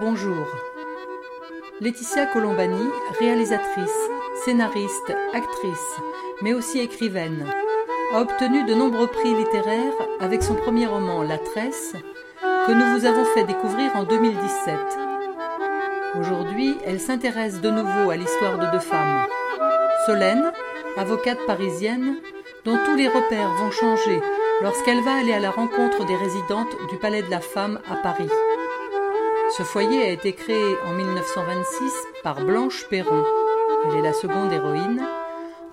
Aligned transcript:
Bonjour. 0.00 0.46
Laetitia 1.80 2.26
Colombani, 2.26 2.90
réalisatrice, 3.18 4.08
scénariste, 4.44 5.12
actrice, 5.32 6.00
mais 6.42 6.52
aussi 6.52 6.80
écrivaine, 6.80 7.46
a 8.12 8.20
obtenu 8.20 8.64
de 8.64 8.74
nombreux 8.74 9.06
prix 9.06 9.34
littéraires 9.34 9.94
avec 10.20 10.42
son 10.42 10.54
premier 10.54 10.86
roman 10.86 11.22
La 11.22 11.38
Tresse, 11.38 11.94
que 12.66 12.72
nous 12.72 12.98
vous 12.98 13.06
avons 13.06 13.24
fait 13.24 13.44
découvrir 13.44 13.96
en 13.96 14.04
2017. 14.04 14.74
Aujourd'hui, 16.20 16.76
elle 16.84 17.00
s'intéresse 17.00 17.60
de 17.62 17.70
nouveau 17.70 18.10
à 18.10 18.16
l'histoire 18.16 18.58
de 18.58 18.70
deux 18.72 18.84
femmes. 18.84 19.26
Solène, 20.04 20.52
avocate 20.98 21.44
parisienne, 21.46 22.16
dont 22.66 22.78
tous 22.84 22.94
les 22.94 23.08
repères 23.08 23.54
vont 23.54 23.70
changer 23.70 24.20
lorsqu'elle 24.60 25.02
va 25.02 25.14
aller 25.14 25.32
à 25.32 25.40
la 25.40 25.50
rencontre 25.50 26.04
des 26.04 26.16
résidentes 26.16 26.76
du 26.90 26.98
Palais 26.98 27.22
de 27.22 27.30
la 27.30 27.40
Femme 27.40 27.80
à 27.90 27.96
Paris. 27.96 28.28
Ce 29.56 29.64
foyer 29.64 30.02
a 30.02 30.08
été 30.08 30.32
créé 30.32 30.76
en 30.86 30.94
1926 30.94 31.92
par 32.22 32.42
Blanche 32.42 32.86
Perron. 32.88 33.22
Elle 33.84 33.98
est 33.98 34.02
la 34.02 34.14
seconde 34.14 34.50
héroïne, 34.50 35.06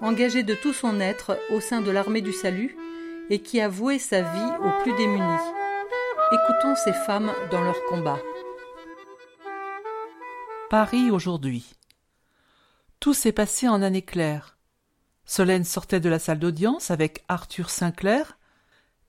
engagée 0.02 0.44
de 0.44 0.54
tout 0.54 0.74
son 0.74 1.00
être 1.00 1.40
au 1.52 1.62
sein 1.62 1.80
de 1.80 1.90
l'armée 1.90 2.20
du 2.20 2.34
salut 2.34 2.76
et 3.30 3.40
qui 3.40 3.62
a 3.62 3.70
voué 3.70 3.98
sa 3.98 4.22
vie 4.22 4.52
aux 4.66 4.84
plus 4.84 4.94
démunis. 4.98 5.24
Écoutons 6.34 6.76
ces 6.76 6.92
femmes 6.92 7.32
dans 7.52 7.62
leur 7.62 7.78
combat. 7.86 8.20
Paris 10.70 11.10
aujourd'hui. 11.10 11.74
Tout 13.00 13.14
s'est 13.14 13.32
passé 13.32 13.70
en 13.70 13.82
un 13.82 13.94
éclair. 13.94 14.58
Solène 15.24 15.64
sortait 15.64 16.02
de 16.02 16.10
la 16.10 16.20
salle 16.20 16.40
d'audience 16.40 16.92
avec 16.92 17.24
Arthur 17.30 17.70
Sinclair. 17.70 18.38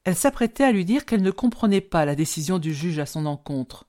Elle 0.04 0.14
s'apprêtait 0.14 0.62
à 0.62 0.70
lui 0.70 0.84
dire 0.84 1.06
qu'elle 1.06 1.22
ne 1.22 1.32
comprenait 1.32 1.80
pas 1.80 2.04
la 2.04 2.14
décision 2.14 2.60
du 2.60 2.72
juge 2.72 3.00
à 3.00 3.06
son 3.06 3.26
encontre, 3.26 3.86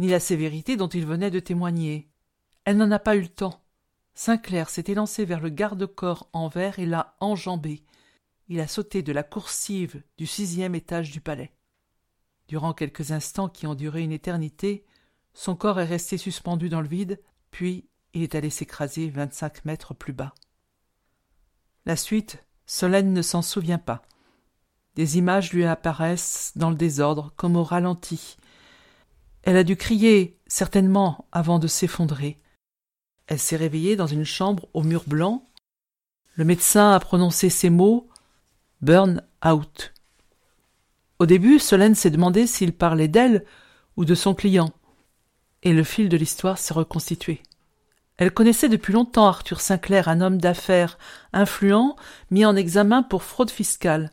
ni 0.00 0.08
la 0.08 0.18
sévérité 0.18 0.76
dont 0.76 0.88
il 0.88 1.06
venait 1.06 1.30
de 1.30 1.40
témoigner. 1.40 2.10
Elle 2.64 2.78
n'en 2.78 2.90
a 2.90 2.98
pas 2.98 3.16
eu 3.16 3.20
le 3.20 3.28
temps. 3.28 3.62
Sinclair 4.14 4.70
s'est 4.70 4.86
élancé 4.88 5.24
vers 5.24 5.40
le 5.40 5.50
garde-corps 5.50 6.28
en 6.32 6.48
verre 6.48 6.78
et 6.78 6.86
l'a 6.86 7.14
enjambé. 7.20 7.84
Il 8.48 8.60
a 8.60 8.66
sauté 8.66 9.02
de 9.02 9.12
la 9.12 9.22
coursive 9.22 10.02
du 10.16 10.26
sixième 10.26 10.74
étage 10.74 11.10
du 11.10 11.20
palais. 11.20 11.52
Durant 12.48 12.72
quelques 12.72 13.12
instants 13.12 13.48
qui 13.48 13.66
ont 13.66 13.74
duré 13.74 14.02
une 14.02 14.10
éternité, 14.10 14.84
son 15.34 15.54
corps 15.54 15.78
est 15.78 15.84
resté 15.84 16.16
suspendu 16.16 16.68
dans 16.68 16.80
le 16.80 16.88
vide, 16.88 17.20
puis 17.50 17.86
il 18.14 18.22
est 18.22 18.34
allé 18.34 18.50
s'écraser 18.50 19.08
vingt-cinq 19.10 19.64
mètres 19.66 19.94
plus 19.94 20.12
bas. 20.12 20.34
La 21.84 21.94
suite, 21.94 22.42
Solène 22.66 23.12
ne 23.12 23.22
s'en 23.22 23.42
souvient 23.42 23.78
pas. 23.78 24.02
Des 24.96 25.18
images 25.18 25.52
lui 25.52 25.64
apparaissent 25.64 26.52
dans 26.56 26.70
le 26.70 26.76
désordre, 26.76 27.32
comme 27.36 27.56
au 27.56 27.62
ralenti. 27.62 28.36
Elle 29.42 29.56
a 29.56 29.64
dû 29.64 29.76
crier, 29.76 30.38
certainement, 30.46 31.26
avant 31.32 31.58
de 31.58 31.66
s'effondrer. 31.66 32.40
Elle 33.26 33.38
s'est 33.38 33.56
réveillée 33.56 33.96
dans 33.96 34.06
une 34.06 34.24
chambre 34.24 34.68
au 34.74 34.82
mur 34.82 35.04
blanc. 35.06 35.46
Le 36.34 36.44
médecin 36.44 36.92
a 36.92 37.00
prononcé 37.00 37.48
ces 37.48 37.70
mots 37.70 38.08
Burn 38.82 39.22
out. 39.46 39.92
Au 41.18 41.26
début, 41.26 41.58
Solène 41.58 41.94
s'est 41.94 42.10
demandé 42.10 42.46
s'il 42.46 42.72
parlait 42.72 43.08
d'elle 43.08 43.44
ou 43.96 44.04
de 44.04 44.14
son 44.14 44.34
client, 44.34 44.72
et 45.62 45.72
le 45.72 45.84
fil 45.84 46.08
de 46.08 46.16
l'histoire 46.16 46.58
s'est 46.58 46.74
reconstitué. 46.74 47.42
Elle 48.16 48.32
connaissait 48.32 48.68
depuis 48.68 48.92
longtemps 48.92 49.26
Arthur 49.26 49.60
Sinclair, 49.60 50.08
un 50.08 50.20
homme 50.20 50.38
d'affaires 50.38 50.98
influent, 51.32 51.96
mis 52.30 52.44
en 52.44 52.56
examen 52.56 53.02
pour 53.02 53.22
fraude 53.22 53.50
fiscale. 53.50 54.10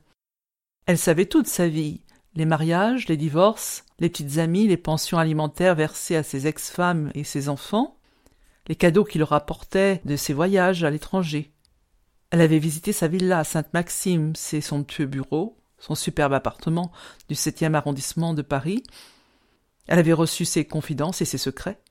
Elle 0.85 0.97
savait 0.97 1.25
toute 1.25 1.47
sa 1.47 1.67
vie 1.67 2.01
les 2.37 2.45
mariages, 2.45 3.07
les 3.07 3.17
divorces, 3.17 3.83
les 3.97 4.09
petites 4.09 4.37
amies, 4.37 4.67
les 4.67 4.77
pensions 4.77 5.17
alimentaires 5.17 5.73
versées 5.73 6.15
à 6.15 6.21
ses 6.21 6.45
ex-femmes 6.45 7.11
et 7.15 7.23
ses 7.23 7.49
enfants, 7.49 7.97
les 8.67 8.75
cadeaux 8.75 9.03
qu'il 9.03 9.19
leur 9.19 9.33
apportait 9.33 10.01
de 10.05 10.15
ses 10.15 10.33
voyages 10.33 10.83
à 10.83 10.91
l'étranger. 10.91 11.51
Elle 12.29 12.41
avait 12.41 12.59
visité 12.59 12.93
sa 12.93 13.07
villa 13.07 13.39
à 13.39 13.43
Sainte-Maxime, 13.43 14.35
ses 14.35 14.61
somptueux 14.61 15.07
bureaux, 15.07 15.57
son 15.79 15.95
superbe 15.95 16.33
appartement 16.33 16.91
du 17.27 17.33
septième 17.33 17.73
arrondissement 17.73 18.35
de 18.35 18.43
Paris. 18.43 18.83
Elle 19.87 19.97
avait 19.97 20.13
reçu 20.13 20.45
ses 20.45 20.63
confidences 20.63 21.23
et 21.23 21.25
ses 21.25 21.39
secrets. 21.39 21.81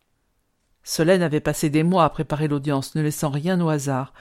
Solène 0.84 1.22
avait 1.22 1.40
passé 1.40 1.70
des 1.70 1.82
mois 1.82 2.04
à 2.04 2.10
préparer 2.10 2.46
l'audience, 2.46 2.94
ne 2.94 3.02
laissant 3.02 3.30
rien 3.30 3.60
au 3.60 3.68
hasard, 3.68 4.14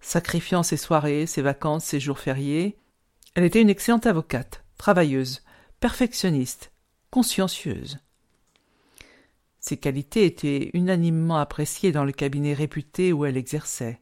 sacrifiant 0.00 0.62
ses 0.62 0.76
soirées, 0.76 1.24
ses 1.24 1.40
vacances, 1.40 1.84
ses 1.84 2.00
jours 2.00 2.18
fériés. 2.18 2.76
Elle 3.34 3.44
était 3.44 3.62
une 3.62 3.70
excellente 3.70 4.04
avocate, 4.04 4.64
travailleuse, 4.76 5.40
perfectionniste, 5.82 6.70
consciencieuse. 7.10 7.98
Ses 9.58 9.78
qualités 9.78 10.24
étaient 10.26 10.70
unanimement 10.74 11.38
appréciées 11.38 11.90
dans 11.90 12.04
le 12.04 12.12
cabinet 12.12 12.54
réputé 12.54 13.12
où 13.12 13.24
elle 13.24 13.36
exerçait. 13.36 14.00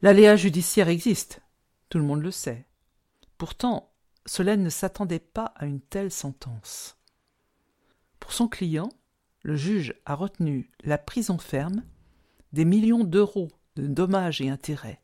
L'aléa 0.00 0.36
judiciaire 0.36 0.88
existe, 0.88 1.42
tout 1.90 1.98
le 1.98 2.04
monde 2.04 2.22
le 2.22 2.30
sait. 2.30 2.66
Pourtant, 3.36 3.92
Solène 4.24 4.62
ne 4.62 4.70
s'attendait 4.70 5.18
pas 5.18 5.52
à 5.56 5.66
une 5.66 5.82
telle 5.82 6.10
sentence. 6.10 6.96
Pour 8.18 8.32
son 8.32 8.48
client, 8.48 8.88
le 9.42 9.56
juge 9.56 9.92
a 10.06 10.14
retenu 10.14 10.70
la 10.82 10.96
prison 10.96 11.36
ferme, 11.36 11.84
des 12.54 12.64
millions 12.64 13.04
d'euros 13.04 13.50
de 13.76 13.86
dommages 13.86 14.40
et 14.40 14.48
intérêts, 14.48 15.02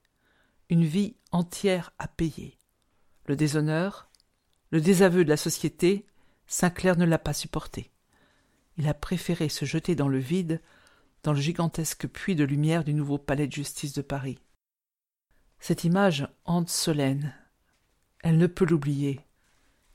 une 0.70 0.86
vie 0.86 1.16
entière 1.32 1.92
à 1.98 2.08
payer. 2.08 2.56
Le 3.26 3.36
déshonneur, 3.36 4.08
le 4.70 4.80
désaveu 4.80 5.24
de 5.24 5.28
la 5.28 5.36
société, 5.36 6.06
Sinclair 6.46 6.96
ne 6.96 7.04
l'a 7.04 7.18
pas 7.18 7.32
supporté. 7.32 7.90
Il 8.78 8.88
a 8.88 8.94
préféré 8.94 9.48
se 9.48 9.64
jeter 9.64 9.94
dans 9.94 10.08
le 10.08 10.18
vide, 10.18 10.60
dans 11.22 11.32
le 11.32 11.40
gigantesque 11.40 12.06
puits 12.06 12.36
de 12.36 12.44
lumière 12.44 12.84
du 12.84 12.94
nouveau 12.94 13.18
palais 13.18 13.46
de 13.46 13.52
justice 13.52 13.92
de 13.94 14.02
Paris. 14.02 14.38
Cette 15.58 15.84
image 15.84 16.28
hante 16.44 16.68
Solène. 16.68 17.34
Elle 18.22 18.38
ne 18.38 18.46
peut 18.46 18.66
l'oublier. 18.66 19.20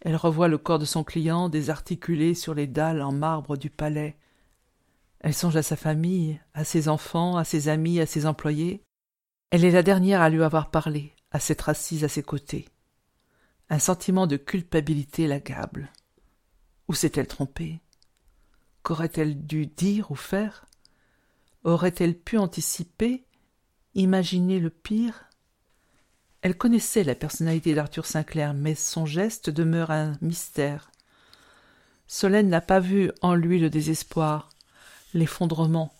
Elle 0.01 0.15
revoit 0.15 0.47
le 0.47 0.57
corps 0.57 0.79
de 0.79 0.85
son 0.85 1.03
client 1.03 1.47
désarticulé 1.47 2.33
sur 2.33 2.53
les 2.53 2.67
dalles 2.67 3.01
en 3.01 3.11
marbre 3.11 3.55
du 3.55 3.69
palais. 3.69 4.17
Elle 5.19 5.35
songe 5.35 5.55
à 5.55 5.63
sa 5.63 5.75
famille, 5.75 6.39
à 6.53 6.63
ses 6.63 6.89
enfants, 6.89 7.37
à 7.37 7.43
ses 7.43 7.67
amis, 7.67 7.99
à 7.99 8.07
ses 8.07 8.25
employés. 8.25 8.81
Elle 9.51 9.63
est 9.63 9.71
la 9.71 9.83
dernière 9.83 10.21
à 10.21 10.29
lui 10.29 10.41
avoir 10.41 10.71
parlé, 10.71 11.13
à 11.29 11.39
s'être 11.39 11.69
assise 11.69 12.03
à 12.03 12.07
ses 12.07 12.23
côtés. 12.23 12.67
Un 13.71 13.79
sentiment 13.79 14.27
de 14.27 14.35
culpabilité 14.35 15.27
l'accable. 15.27 15.93
Où 16.89 16.93
s'est-elle 16.93 17.27
trompée? 17.27 17.79
Qu'aurait-elle 18.83 19.47
dû 19.47 19.65
dire 19.65 20.11
ou 20.11 20.15
faire? 20.15 20.65
Aurait-elle 21.63 22.19
pu 22.19 22.37
anticiper, 22.37 23.23
imaginer 23.95 24.59
le 24.59 24.71
pire? 24.71 25.29
Elle 26.41 26.57
connaissait 26.57 27.05
la 27.05 27.15
personnalité 27.15 27.73
d'Arthur 27.73 28.05
Sinclair, 28.05 28.53
mais 28.53 28.75
son 28.75 29.05
geste 29.05 29.49
demeure 29.49 29.91
un 29.91 30.17
mystère. 30.19 30.91
Solène 32.07 32.49
n'a 32.49 32.59
pas 32.59 32.81
vu 32.81 33.09
en 33.21 33.35
lui 33.35 33.57
le 33.57 33.69
désespoir, 33.69 34.49
l'effondrement, 35.13 35.93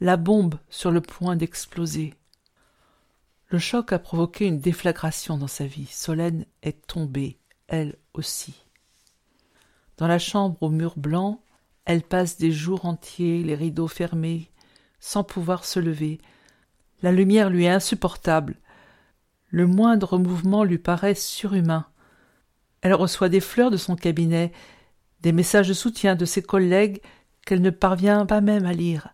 la 0.00 0.16
bombe 0.16 0.56
sur 0.70 0.90
le 0.90 1.00
point 1.00 1.36
d'exploser. 1.36 2.14
Le 3.52 3.58
choc 3.58 3.92
a 3.92 3.98
provoqué 3.98 4.46
une 4.46 4.60
déflagration 4.60 5.36
dans 5.36 5.46
sa 5.46 5.66
vie. 5.66 5.84
Solène 5.84 6.46
est 6.62 6.86
tombée, 6.86 7.38
elle 7.68 7.96
aussi. 8.14 8.64
Dans 9.98 10.06
la 10.06 10.18
chambre 10.18 10.56
aux 10.62 10.70
murs 10.70 10.96
blancs, 10.96 11.38
elle 11.84 12.02
passe 12.02 12.38
des 12.38 12.50
jours 12.50 12.86
entiers, 12.86 13.42
les 13.42 13.54
rideaux 13.54 13.88
fermés, 13.88 14.50
sans 15.00 15.22
pouvoir 15.22 15.66
se 15.66 15.78
lever. 15.78 16.18
La 17.02 17.12
lumière 17.12 17.50
lui 17.50 17.66
est 17.66 17.68
insupportable. 17.68 18.56
Le 19.50 19.66
moindre 19.66 20.16
mouvement 20.16 20.64
lui 20.64 20.78
paraît 20.78 21.14
surhumain. 21.14 21.84
Elle 22.80 22.94
reçoit 22.94 23.28
des 23.28 23.40
fleurs 23.40 23.70
de 23.70 23.76
son 23.76 23.96
cabinet, 23.96 24.50
des 25.20 25.32
messages 25.32 25.68
de 25.68 25.74
soutien 25.74 26.14
de 26.14 26.24
ses 26.24 26.40
collègues 26.40 27.02
qu'elle 27.44 27.60
ne 27.60 27.68
parvient 27.68 28.24
pas 28.24 28.40
même 28.40 28.64
à 28.64 28.72
lire. 28.72 29.12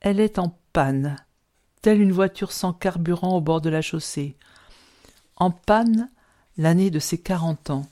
Elle 0.00 0.18
est 0.18 0.40
en 0.40 0.58
panne, 0.72 1.14
une 1.94 2.12
voiture 2.12 2.52
sans 2.52 2.72
carburant 2.72 3.36
au 3.36 3.40
bord 3.40 3.60
de 3.60 3.70
la 3.70 3.82
chaussée? 3.82 4.36
En 5.36 5.50
panne 5.50 6.10
l'année 6.56 6.90
de 6.90 6.98
ses 6.98 7.18
quarante 7.18 7.70
ans. 7.70 7.86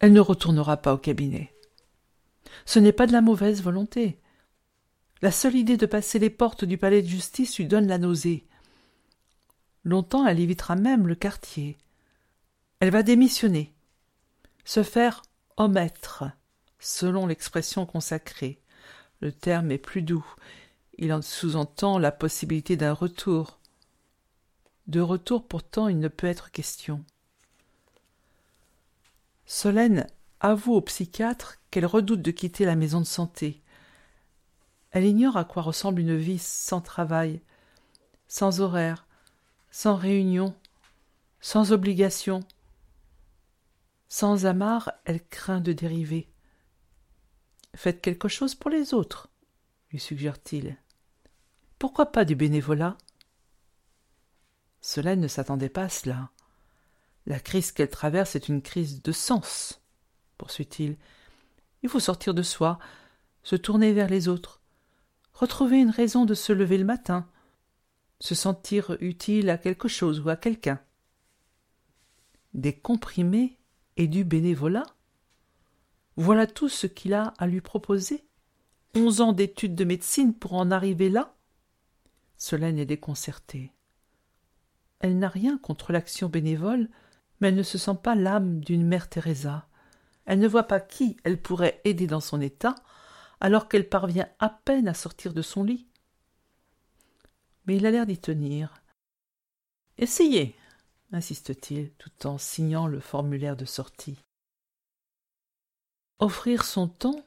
Elle 0.00 0.12
ne 0.12 0.20
retournera 0.20 0.78
pas 0.78 0.94
au 0.94 0.98
cabinet. 0.98 1.54
Ce 2.64 2.78
n'est 2.78 2.92
pas 2.92 3.06
de 3.06 3.12
la 3.12 3.20
mauvaise 3.20 3.62
volonté. 3.62 4.18
La 5.20 5.30
seule 5.30 5.54
idée 5.54 5.76
de 5.76 5.86
passer 5.86 6.18
les 6.18 6.30
portes 6.30 6.64
du 6.64 6.78
palais 6.78 7.02
de 7.02 7.06
justice 7.06 7.58
lui 7.58 7.66
donne 7.66 7.86
la 7.86 7.98
nausée. 7.98 8.46
Longtemps 9.84 10.26
elle 10.26 10.40
évitera 10.40 10.74
même 10.74 11.06
le 11.06 11.14
quartier. 11.14 11.76
Elle 12.80 12.90
va 12.90 13.02
démissionner, 13.02 13.72
se 14.64 14.82
faire 14.82 15.22
omettre, 15.56 16.24
selon 16.80 17.26
l'expression 17.26 17.86
consacrée. 17.86 18.60
Le 19.20 19.30
terme 19.30 19.70
est 19.70 19.78
plus 19.78 20.02
doux. 20.02 20.26
Il 20.98 21.12
en 21.12 21.22
sous-entend 21.22 21.98
la 21.98 22.12
possibilité 22.12 22.76
d'un 22.76 22.92
retour. 22.92 23.58
De 24.86 25.00
retour 25.00 25.46
pourtant 25.46 25.88
il 25.88 25.98
ne 25.98 26.08
peut 26.08 26.26
être 26.26 26.50
question. 26.50 27.04
Solène 29.46 30.06
avoue 30.40 30.74
au 30.74 30.80
psychiatre 30.80 31.58
qu'elle 31.70 31.86
redoute 31.86 32.22
de 32.22 32.30
quitter 32.30 32.64
la 32.64 32.76
maison 32.76 33.00
de 33.00 33.06
santé. 33.06 33.62
Elle 34.90 35.04
ignore 35.06 35.36
à 35.36 35.44
quoi 35.44 35.62
ressemble 35.62 36.00
une 36.00 36.16
vie 36.16 36.38
sans 36.38 36.80
travail, 36.80 37.40
sans 38.28 38.60
horaire, 38.60 39.06
sans 39.70 39.96
réunion, 39.96 40.54
sans 41.40 41.72
obligation. 41.72 42.40
Sans 44.08 44.44
amarre, 44.44 44.92
elle 45.04 45.24
craint 45.26 45.60
de 45.60 45.72
dériver. 45.72 46.28
Faites 47.74 48.02
quelque 48.02 48.28
chose 48.28 48.54
pour 48.54 48.70
les 48.70 48.92
autres, 48.92 49.30
lui 49.92 50.00
suggère-t-il. 50.00 50.76
Pourquoi 51.78 52.06
pas 52.06 52.24
du 52.24 52.34
bénévolat? 52.34 52.96
Solène 54.80 55.20
ne 55.20 55.28
s'attendait 55.28 55.68
pas 55.68 55.84
à 55.84 55.88
cela. 55.88 56.30
La 57.26 57.38
crise 57.38 57.70
qu'elle 57.70 57.90
traverse 57.90 58.34
est 58.34 58.48
une 58.48 58.62
crise 58.62 59.02
de 59.02 59.12
sens, 59.12 59.80
poursuit-il. 60.38 60.96
Il 61.82 61.88
faut 61.88 62.00
sortir 62.00 62.34
de 62.34 62.42
soi, 62.42 62.78
se 63.42 63.54
tourner 63.54 63.92
vers 63.92 64.08
les 64.08 64.28
autres, 64.28 64.60
retrouver 65.34 65.78
une 65.78 65.90
raison 65.90 66.24
de 66.24 66.34
se 66.34 66.52
lever 66.52 66.78
le 66.78 66.84
matin, 66.84 67.28
se 68.18 68.34
sentir 68.34 68.96
utile 69.00 69.50
à 69.50 69.58
quelque 69.58 69.88
chose 69.88 70.20
ou 70.20 70.28
à 70.30 70.36
quelqu'un. 70.36 70.80
Des 72.54 72.76
comprimés 72.76 73.58
et 73.96 74.06
du 74.06 74.24
bénévolat? 74.24 74.86
Voilà 76.16 76.46
tout 76.46 76.68
ce 76.68 76.86
qu'il 76.86 77.14
a 77.14 77.34
à 77.38 77.46
lui 77.46 77.60
proposer. 77.60 78.24
Onze 78.94 79.22
ans 79.22 79.32
d'études 79.32 79.74
de 79.74 79.84
médecine 79.84 80.34
pour 80.34 80.52
en 80.52 80.70
arriver 80.70 81.08
là? 81.08 81.34
Solène 82.36 82.78
est 82.78 82.86
déconcertée. 82.86 83.72
Elle 85.00 85.18
n'a 85.18 85.28
rien 85.28 85.56
contre 85.56 85.92
l'action 85.92 86.28
bénévole, 86.28 86.90
mais 87.40 87.48
elle 87.48 87.56
ne 87.56 87.62
se 87.62 87.78
sent 87.78 87.96
pas 88.02 88.14
l'âme 88.14 88.60
d'une 88.60 88.86
mère 88.86 89.08
Teresa. 89.08 89.66
Elle 90.26 90.40
ne 90.40 90.48
voit 90.48 90.64
pas 90.64 90.80
qui 90.80 91.16
elle 91.24 91.40
pourrait 91.40 91.80
aider 91.84 92.06
dans 92.06 92.20
son 92.20 92.40
état, 92.40 92.74
alors 93.40 93.68
qu'elle 93.68 93.88
parvient 93.88 94.28
à 94.38 94.50
peine 94.50 94.88
à 94.88 94.94
sortir 94.94 95.32
de 95.32 95.42
son 95.42 95.64
lit. 95.64 95.88
Mais 97.66 97.76
il 97.76 97.86
a 97.86 97.90
l'air 97.90 98.06
d'y 98.06 98.18
tenir. 98.18 98.82
Essayez, 99.96 100.54
insiste-t-il, 101.12 101.92
tout 101.94 102.26
en 102.26 102.36
signant 102.36 102.86
le 102.86 103.00
formulaire 103.00 103.56
de 103.56 103.64
sortie. 103.64 104.18
Offrir 106.18 106.64
son 106.64 106.88
temps, 106.88 107.24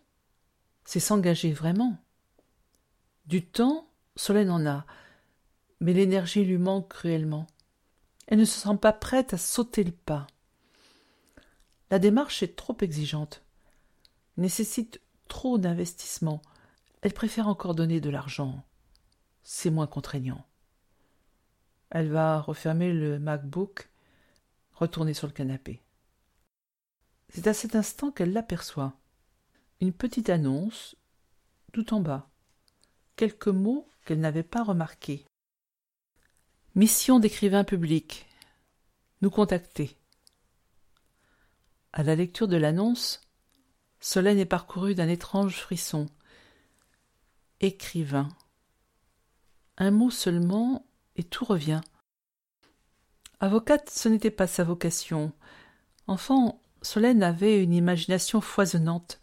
c'est 0.86 1.00
s'engager 1.00 1.52
vraiment. 1.52 1.98
Du 3.26 3.46
temps, 3.46 3.90
Solène 4.16 4.52
en 4.52 4.66
a, 4.66 4.86
mais 5.80 5.94
l'énergie 5.94 6.46
lui 6.46 6.58
manque 6.58 6.90
cruellement. 6.90 7.48
Elle 8.28 8.40
ne 8.40 8.46
se 8.46 8.60
sent 8.60 8.78
pas 8.82 8.94
prête 8.94 9.34
à 9.34 9.38
sauter 9.38 9.84
le 9.84 9.92
pas. 9.92 10.28
La 11.92 12.00
démarche 12.00 12.42
est 12.44 12.56
trop 12.56 12.78
exigeante, 12.82 13.44
nécessite 14.38 15.02
trop 15.28 15.58
d'investissement. 15.58 16.42
Elle 17.02 17.14
préfère 17.14 17.48
encore 17.48 17.76
donner 17.76 18.00
de 18.00 18.10
l'argent. 18.10 18.64
C'est 19.44 19.70
moins 19.70 19.88
contraignant. 19.88 20.44
Elle 21.92 22.10
va 22.10 22.42
refermer 22.42 22.92
le 22.92 23.20
MacBook, 23.20 23.90
retourner 24.74 25.14
sur 25.14 25.28
le 25.28 25.34
canapé. 25.34 25.82
C'est 27.30 27.48
à 27.48 27.54
cet 27.54 27.76
instant 27.76 28.12
qu'elle 28.12 28.34
l'aperçoit. 28.34 28.98
Une 29.82 29.92
petite 29.92 30.30
annonce, 30.30 30.96
tout 31.74 31.94
en 31.94 32.00
bas. 32.00 32.30
Quelques 33.18 33.50
mots 33.50 33.88
qu'elle 34.06 34.20
n'avait 34.20 34.44
pas 34.44 34.64
remarqués. 34.64 35.26
Mission 36.76 37.20
d'écrivain 37.20 37.64
public. 37.64 38.26
Nous 39.22 39.30
contacter. 39.30 39.98
À 41.92 42.04
la 42.04 42.16
lecture 42.16 42.48
de 42.48 42.58
l'annonce, 42.58 43.22
Solène 44.00 44.40
est 44.40 44.46
parcourue 44.46 44.96
d'un 44.96 45.10
étrange 45.10 45.58
frisson. 45.58 46.08
Écrivain. 47.60 48.30
Un 49.78 49.92
mot 49.92 50.10
seulement 50.10 50.86
et 51.16 51.24
tout 51.24 51.46
revient. 51.46 51.82
Avocate, 53.42 53.90
ce 53.90 54.08
n'était 54.08 54.32
pas 54.32 54.48
sa 54.48 54.64
vocation. 54.64 55.34
Enfant, 56.08 56.62
Solène 56.82 57.24
avait 57.24 57.62
une 57.62 57.74
imagination 57.74 58.40
foisonnante. 58.40 59.20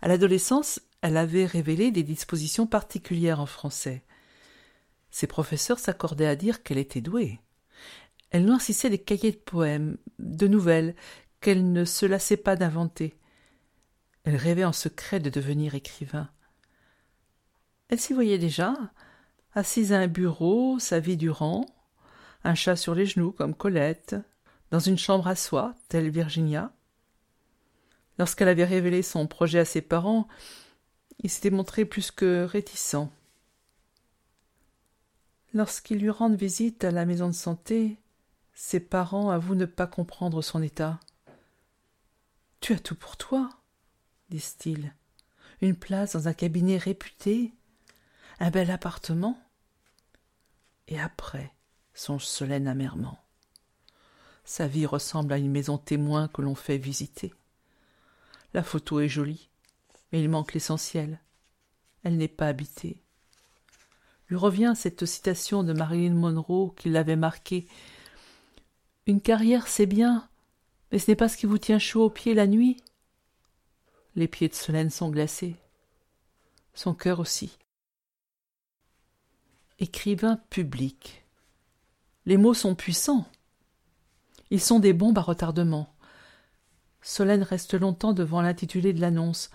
À 0.00 0.08
l'adolescence, 0.08 0.80
elle 1.00 1.16
avait 1.16 1.46
révélé 1.46 1.90
des 1.90 2.02
dispositions 2.02 2.66
particulières 2.66 3.40
en 3.40 3.46
français. 3.46 4.02
Ses 5.10 5.26
professeurs 5.26 5.78
s'accordaient 5.78 6.26
à 6.26 6.36
dire 6.36 6.62
qu'elle 6.62 6.78
était 6.78 7.00
douée. 7.00 7.40
Elle 8.30 8.44
noircissait 8.46 8.90
des 8.90 8.98
cahiers 8.98 9.32
de 9.32 9.36
poèmes, 9.36 9.96
de 10.18 10.48
nouvelles, 10.48 10.96
qu'elle 11.40 11.72
ne 11.72 11.84
se 11.84 12.06
lassait 12.06 12.36
pas 12.36 12.56
d'inventer. 12.56 13.16
Elle 14.24 14.36
rêvait 14.36 14.64
en 14.64 14.72
secret 14.72 15.20
de 15.20 15.30
devenir 15.30 15.74
écrivain. 15.74 16.30
Elle 17.88 18.00
s'y 18.00 18.14
voyait 18.14 18.38
déjà, 18.38 18.74
assise 19.54 19.92
à 19.92 20.00
un 20.00 20.08
bureau, 20.08 20.78
sa 20.78 21.00
vie 21.00 21.16
durant, 21.16 21.66
un 22.42 22.54
chat 22.54 22.76
sur 22.76 22.94
les 22.94 23.06
genoux 23.06 23.30
comme 23.30 23.54
Colette, 23.54 24.16
dans 24.70 24.80
une 24.80 24.98
chambre 24.98 25.28
à 25.28 25.36
soi, 25.36 25.74
telle 25.88 26.10
Virginia. 26.10 26.72
Lorsqu'elle 28.18 28.48
avait 28.48 28.64
révélé 28.64 29.02
son 29.02 29.26
projet 29.26 29.58
à 29.58 29.64
ses 29.64 29.82
parents, 29.82 30.28
il 31.22 31.30
s'était 31.30 31.50
montré 31.50 31.84
plus 31.84 32.10
que 32.10 32.44
réticent. 32.44 33.08
Lorsqu'ils 35.52 35.98
lui 35.98 36.10
rendent 36.10 36.36
visite 36.36 36.84
à 36.84 36.90
la 36.90 37.06
maison 37.06 37.28
de 37.28 37.32
santé, 37.32 37.98
ses 38.54 38.80
parents 38.80 39.30
avouent 39.30 39.54
ne 39.54 39.66
pas 39.66 39.86
comprendre 39.86 40.42
son 40.42 40.62
état. 40.62 41.00
Tu 42.60 42.72
as 42.72 42.78
tout 42.78 42.94
pour 42.94 43.16
toi, 43.16 43.50
disent-ils. 44.30 44.94
Une 45.60 45.76
place 45.76 46.12
dans 46.12 46.28
un 46.28 46.32
cabinet 46.32 46.76
réputé, 46.76 47.52
un 48.40 48.50
bel 48.50 48.70
appartement. 48.70 49.38
Et 50.88 51.00
après, 51.00 51.52
songe 51.94 52.26
Solène 52.26 52.68
amèrement. 52.68 53.18
Sa 54.44 54.66
vie 54.66 54.86
ressemble 54.86 55.32
à 55.32 55.38
une 55.38 55.50
maison 55.50 55.78
témoin 55.78 56.28
que 56.28 56.42
l'on 56.42 56.54
fait 56.54 56.78
visiter. 56.78 57.32
La 58.54 58.62
photo 58.62 59.00
est 59.00 59.08
jolie, 59.08 59.50
mais 60.12 60.22
il 60.22 60.28
manque 60.30 60.54
l'essentiel. 60.54 61.20
Elle 62.02 62.16
n'est 62.16 62.28
pas 62.28 62.46
habitée 62.46 63.04
lui 64.28 64.36
revient 64.36 64.72
cette 64.74 65.04
citation 65.04 65.62
de 65.62 65.72
Marilyn 65.72 66.14
Monroe 66.14 66.74
qui 66.76 66.88
l'avait 66.88 67.16
marquée. 67.16 67.66
Une 69.06 69.20
carrière, 69.20 69.68
c'est 69.68 69.86
bien, 69.86 70.28
mais 70.90 70.98
ce 70.98 71.10
n'est 71.10 71.16
pas 71.16 71.28
ce 71.28 71.36
qui 71.36 71.46
vous 71.46 71.58
tient 71.58 71.78
chaud 71.78 72.04
aux 72.04 72.10
pieds 72.10 72.34
la 72.34 72.46
nuit. 72.46 72.78
Les 74.16 74.28
pieds 74.28 74.48
de 74.48 74.54
Solène 74.54 74.90
sont 74.90 75.10
glacés. 75.10 75.56
Son 76.72 76.94
cœur 76.94 77.20
aussi. 77.20 77.58
Écrivain 79.78 80.40
public. 80.50 81.24
Les 82.26 82.36
mots 82.36 82.54
sont 82.54 82.74
puissants. 82.74 83.26
Ils 84.50 84.60
sont 84.60 84.78
des 84.78 84.92
bombes 84.92 85.18
à 85.18 85.22
retardement. 85.22 85.93
Solène 87.04 87.42
reste 87.42 87.74
longtemps 87.74 88.14
devant 88.14 88.40
l'intitulé 88.40 88.94
de 88.94 89.00
l'annonce. 89.02 89.50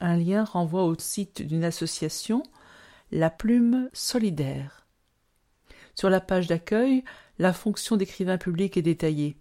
Un 0.00 0.16
lien 0.16 0.44
renvoie 0.44 0.84
au 0.84 0.98
site 0.98 1.42
d'une 1.42 1.62
association 1.62 2.42
la 3.12 3.28
plume 3.28 3.90
solidaire. 3.92 4.86
Sur 5.94 6.08
la 6.08 6.22
page 6.22 6.46
d'accueil, 6.46 7.04
la 7.38 7.52
fonction 7.52 7.98
d'écrivain 7.98 8.38
public 8.38 8.78
est 8.78 8.82
détaillée. 8.82 9.36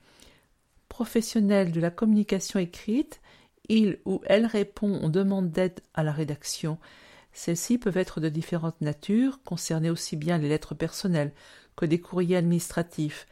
Professionnel 0.90 1.72
de 1.72 1.80
la 1.80 1.90
communication 1.92 2.60
écrite, 2.60 3.22
il 3.70 4.00
ou 4.04 4.22
elle 4.26 4.46
répond 4.46 5.02
aux 5.02 5.10
demandes 5.10 5.50
d'aide 5.50 5.80
à 5.94 6.04
la 6.04 6.12
rédaction. 6.12 6.78
Celles-ci 7.32 7.78
peuvent 7.78 7.98
être 7.98 8.20
de 8.20 8.28
différentes 8.28 8.82
natures, 8.82 9.42
concerner 9.44 9.90
aussi 9.90 10.18
bien 10.18 10.38
les 10.38 10.50
lettres 10.50 10.76
personnelles 10.76 11.34
que 11.78 11.86
des 11.86 12.02
courriers 12.02 12.36
administratifs. 12.36 13.28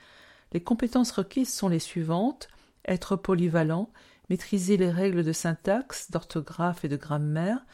Les 0.54 0.64
compétences 0.64 1.12
requises 1.12 1.54
sont 1.54 1.68
les 1.68 1.80
suivantes 1.80 2.48
être 2.86 3.16
polyvalent, 3.16 3.92
maîtriser 4.30 4.78
les 4.78 4.90
règles 4.90 5.24
de 5.24 5.34
syntaxe, 5.34 6.12
d'orthographe 6.12 6.86
et 6.86 6.90
de 6.90 6.98
grammaire, 6.98 7.66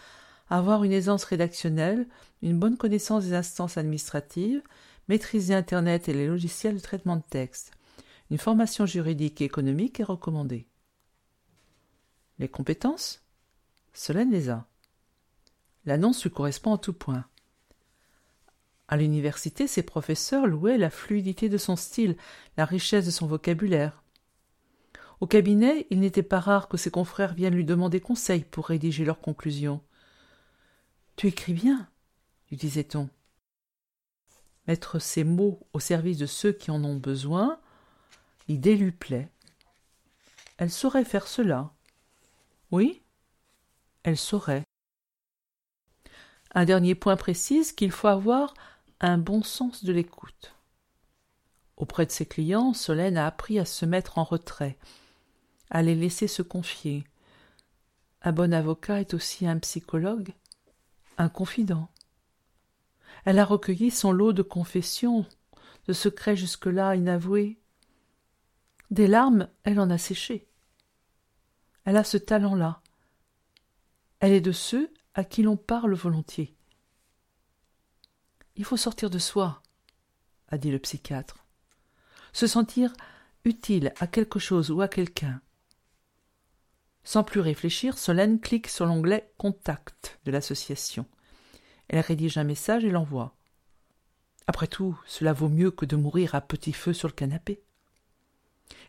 avoir 0.50 0.84
une 0.84 0.94
aisance 0.94 1.24
rédactionnelle, 1.24 2.08
une 2.42 2.58
bonne 2.58 2.78
connaissance 2.78 3.26
des 3.26 3.34
instances 3.34 3.78
administratives, 3.78 4.62
maîtriser 5.08 5.54
Internet 5.54 6.10
et 6.10 6.14
les 6.14 6.28
logiciels 6.28 6.76
de 6.76 6.82
traitement 6.82 7.18
de 7.18 7.24
texte. 7.30 7.72
Une 8.32 8.38
formation 8.38 8.86
juridique 8.86 9.42
et 9.42 9.46
économique 9.46 10.00
est 10.00 10.04
recommandée. 10.06 10.68
Les 12.40 12.50
compétences? 12.50 13.24
Solène 13.94 14.32
les 14.32 14.50
a. 14.50 14.68
L'annonce 15.86 16.24
lui 16.24 16.30
correspond 16.30 16.72
en 16.72 16.78
tout 16.78 16.94
point. 16.94 17.26
À 18.90 18.96
l'université, 18.96 19.68
ses 19.68 19.84
professeurs 19.84 20.48
louaient 20.48 20.78
la 20.78 20.90
fluidité 20.90 21.50
de 21.50 21.58
son 21.58 21.76
style, 21.76 22.16
la 22.58 22.66
richesse 22.66 23.06
de 23.06 23.12
son 23.12 23.28
vocabulaire. 23.28 24.04
Au 25.20 25.28
cabinet, 25.28 25.88
il 25.90 26.00
n'était 26.00 26.24
pas 26.24 26.40
rare 26.40 26.68
que 26.68 26.78
ses 26.78 26.92
confrères 26.92 27.34
viennent 27.34 27.56
lui 27.56 27.66
demander 27.66 28.00
conseil 28.00 28.42
pour 28.44 28.68
rédiger 28.68 29.04
leurs 29.04 29.20
conclusions. 29.20 29.82
Tu 31.16 31.28
écris 31.28 31.54
bien, 31.54 31.90
lui 32.50 32.58
disait-on. 32.58 33.10
Mettre 34.68 35.00
ses 35.00 35.24
mots 35.24 35.60
au 35.74 35.80
service 35.80 36.18
de 36.18 36.26
ceux 36.28 36.52
qui 36.52 36.70
en 36.70 36.84
ont 36.84 36.98
besoin, 36.98 37.60
l'idée 38.48 38.76
lui 38.76 38.92
plaît. 38.92 39.30
Elle 40.58 40.72
saurait 40.72 41.06
faire 41.06 41.28
cela. 41.28 41.72
Oui, 42.72 43.02
elle 44.04 44.18
saurait. 44.18 44.64
Un 46.54 46.66
dernier 46.66 46.96
point 46.96 47.16
précise 47.16 47.72
qu'il 47.72 47.92
faut 47.92 48.08
avoir 48.08 48.54
un 49.00 49.18
bon 49.18 49.42
sens 49.42 49.84
de 49.84 49.94
l'écoute. 49.94 50.54
Auprès 51.76 52.06
de 52.06 52.12
ses 52.12 52.26
clients, 52.26 52.74
Solène 52.74 53.18
a 53.18 53.28
appris 53.28 53.60
à 53.60 53.66
se 53.66 53.86
mettre 53.86 54.18
en 54.18 54.24
retrait, 54.24 54.78
à 55.70 55.82
les 55.82 55.96
laisser 55.96 56.28
se 56.28 56.42
confier. 56.42 57.04
Un 58.22 58.32
bon 58.32 58.54
avocat 58.54 59.00
est 59.00 59.14
aussi 59.14 59.48
un 59.48 59.60
psychologue, 59.60 60.34
un 61.18 61.30
confident. 61.30 61.90
Elle 63.26 63.40
a 63.40 63.46
recueilli 63.46 63.92
son 63.92 64.12
lot 64.12 64.34
de 64.34 64.42
confessions, 64.42 65.26
de 65.88 65.94
secrets 65.94 66.36
jusque-là 66.36 66.96
inavoués. 66.96 67.58
Des 68.92 69.08
larmes, 69.08 69.50
elle 69.64 69.80
en 69.80 69.90
a 69.90 69.98
séché. 69.98 70.48
Elle 71.86 71.98
a 71.98 72.04
ce 72.04 72.18
talent-là. 72.18 72.82
Elle 74.20 74.34
est 74.34 74.42
de 74.42 74.52
ceux 74.52 74.92
à 75.14 75.24
qui 75.24 75.44
l'on 75.44 75.58
parle 75.58 75.94
volontiers. 75.94 76.56
Il 78.56 78.66
faut 78.66 78.78
sortir 78.78 79.10
de 79.10 79.20
soi, 79.20 79.62
a 80.50 80.58
dit 80.58 80.72
le 80.72 80.80
psychiatre. 80.80 81.46
Se 82.34 82.48
sentir 82.48 82.94
utile 83.46 83.94
à 84.00 84.08
quelque 84.08 84.40
chose 84.40 84.72
ou 84.72 84.82
à 84.82 84.88
quelqu'un. 84.88 85.42
Sans 87.08 87.24
plus 87.24 87.40
réfléchir, 87.40 87.98
Solène 87.98 88.38
clique 88.38 88.68
sur 88.68 88.86
l'onglet 88.86 89.32
Contact 89.38 90.20
de 90.26 90.32
l'association. 90.32 91.06
Elle 91.88 92.02
rédige 92.02 92.38
un 92.38 92.44
message 92.44 92.84
et 92.84 92.90
l'envoie. 92.90 93.38
Après 94.46 94.68
tout, 94.68 95.00
cela 95.06 95.32
vaut 95.32 95.48
mieux 95.48 95.72
que 95.72 95.86
de 95.86 95.96
mourir 95.96 96.36
à 96.36 96.42
petit 96.42 96.74
feu 96.74 96.92
sur 96.92 97.08
le 97.08 97.14
canapé. 97.14 97.64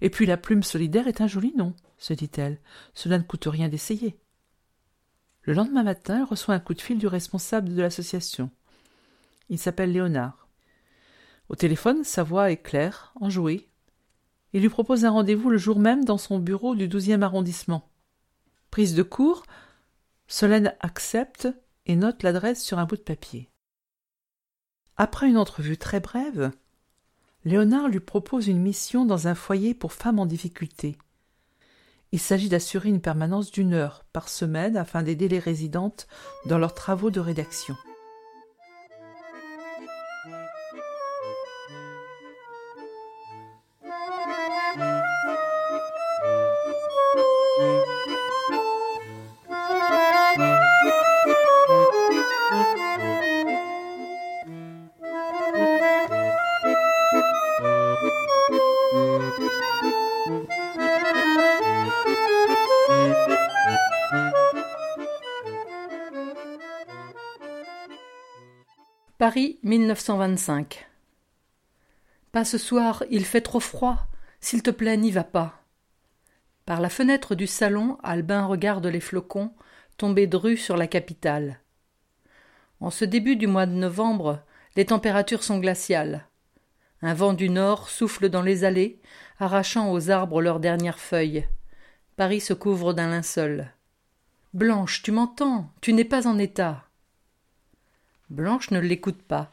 Et 0.01 0.11
puis 0.11 0.27
la 0.27 0.37
plume 0.37 0.65
solidaire 0.65 1.07
est 1.07 1.21
un 1.21 1.29
joli 1.29 1.55
nom, 1.55 1.77
se 1.97 2.13
dit-elle. 2.13 2.59
Cela 2.93 3.19
ne 3.19 3.23
coûte 3.23 3.47
rien 3.47 3.69
d'essayer. 3.69 4.19
Le 5.43 5.53
lendemain 5.53 5.85
matin, 5.85 6.17
elle 6.17 6.25
reçoit 6.25 6.57
un 6.57 6.61
coup 6.61 6.75
de 6.75 6.83
fil 6.83 6.99
du 6.99 7.07
responsable 7.07 7.73
de 7.73 7.81
l'association. 7.81 8.51
Il 9.49 9.61
s'appelle 9.61 9.93
Léonard. 9.93 10.49
Au 11.51 11.55
téléphone, 11.55 12.03
sa 12.03 12.25
voix 12.25 12.51
est 12.51 12.57
claire, 12.57 13.13
enjouée. 13.21 13.69
Il 14.55 14.63
lui 14.63 14.71
propose 14.71 15.05
un 15.05 15.11
rendez-vous 15.11 15.51
le 15.51 15.57
jour 15.57 15.79
même 15.79 16.05
dans 16.05 16.19
son 16.19 16.41
bureau 16.41 16.75
du 16.75 16.89
douzième 16.89 17.23
arrondissement. 17.23 17.88
Prise 18.71 18.95
de 18.95 19.03
cours, 19.03 19.45
Solène 20.27 20.75
accepte 20.81 21.49
et 21.87 21.97
note 21.97 22.23
l'adresse 22.23 22.63
sur 22.63 22.79
un 22.79 22.85
bout 22.85 22.97
de 22.97 23.03
papier. 23.03 23.51
Après 24.97 25.29
une 25.29 25.39
entrevue 25.39 25.79
très 25.79 26.01
brève, 26.01 26.51
Léonard 27.45 27.89
lui 27.89 28.01
propose 28.01 28.49
une 28.49 28.61
mission 28.61 29.05
dans 29.05 29.29
un 29.29 29.35
foyer 29.35 29.73
pour 29.73 29.93
femmes 29.93 30.19
en 30.19 30.27
difficulté. 30.27 30.99
Il 32.13 32.19
s'agit 32.19 32.49
d'assurer 32.49 32.89
une 32.89 33.01
permanence 33.01 33.51
d'une 33.51 33.75
heure 33.75 34.05
par 34.13 34.29
semaine 34.29 34.77
afin 34.77 35.03
d'aider 35.03 35.29
les 35.29 35.39
résidentes 35.39 36.09
dans 36.47 36.59
leurs 36.59 36.75
travaux 36.75 37.11
de 37.11 37.21
rédaction. 37.21 37.77
1925 69.79 70.89
Pas 72.33 72.45
ce 72.45 72.59
soir, 72.59 73.05
il 73.11 73.25
fait 73.25 73.41
trop 73.41 73.61
froid. 73.61 74.09
S'il 74.41 74.63
te 74.63 74.71
plaît, 74.71 74.97
n'y 74.97 75.13
va 75.13 75.23
pas. 75.23 75.63
Par 76.67 76.81
la 76.81 76.89
fenêtre 76.89 77.37
du 77.37 77.47
salon, 77.47 77.97
Albin 78.03 78.45
regarde 78.47 78.87
les 78.87 78.99
flocons 79.01 79.53
tombés 79.97 80.27
de 80.27 80.57
sur 80.57 80.77
la 80.77 80.89
capitale. 80.89 81.61
En 82.81 82.91
ce 82.91 83.05
début 83.05 83.37
du 83.37 83.47
mois 83.47 83.67
de 83.67 83.73
novembre, 83.73 84.41
les 84.75 84.87
températures 84.87 85.45
sont 85.45 85.59
glaciales. 85.59 86.27
Un 87.01 87.15
vent 87.15 87.33
du 87.33 87.49
nord 87.49 87.89
souffle 87.89 88.29
dans 88.29 88.43
les 88.43 88.65
allées, 88.65 89.01
arrachant 89.39 89.93
aux 89.93 90.11
arbres 90.11 90.43
leurs 90.43 90.61
dernières 90.61 90.99
feuilles. 90.99 91.47
Paris 92.17 92.41
se 92.41 92.53
couvre 92.53 92.95
d'un 92.95 93.11
linceul. 93.11 93.73
Blanche, 94.55 95.03
tu 95.03 95.13
m'entends? 95.13 95.71
Tu 95.81 95.93
n'es 95.93 96.05
pas 96.05 96.27
en 96.27 96.37
état. 96.39 96.85
Blanche 98.29 98.73
ne 98.73 98.81
l'écoute 98.81 99.23
pas. 99.23 99.53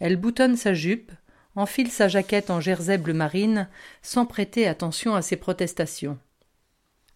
Elle 0.00 0.16
boutonne 0.16 0.56
sa 0.56 0.74
jupe, 0.74 1.12
enfile 1.54 1.90
sa 1.90 2.08
jaquette 2.08 2.50
en 2.50 2.60
jersey 2.60 2.98
bleu 2.98 3.12
marine, 3.12 3.68
sans 4.02 4.26
prêter 4.26 4.66
attention 4.66 5.14
à 5.14 5.22
ses 5.22 5.36
protestations. 5.36 6.18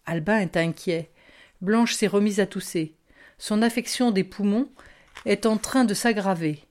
Albin 0.05 0.39
est 0.39 0.55
inquiet. 0.55 1.11
Blanche 1.61 1.95
s'est 1.95 2.07
remise 2.07 2.39
à 2.39 2.45
tousser. 2.45 2.95
Son 3.37 3.61
affection 3.61 4.11
des 4.11 4.23
poumons 4.23 4.69
est 5.25 5.45
en 5.45 5.57
train 5.57 5.83
de 5.83 5.93
s'aggraver. 5.93 6.63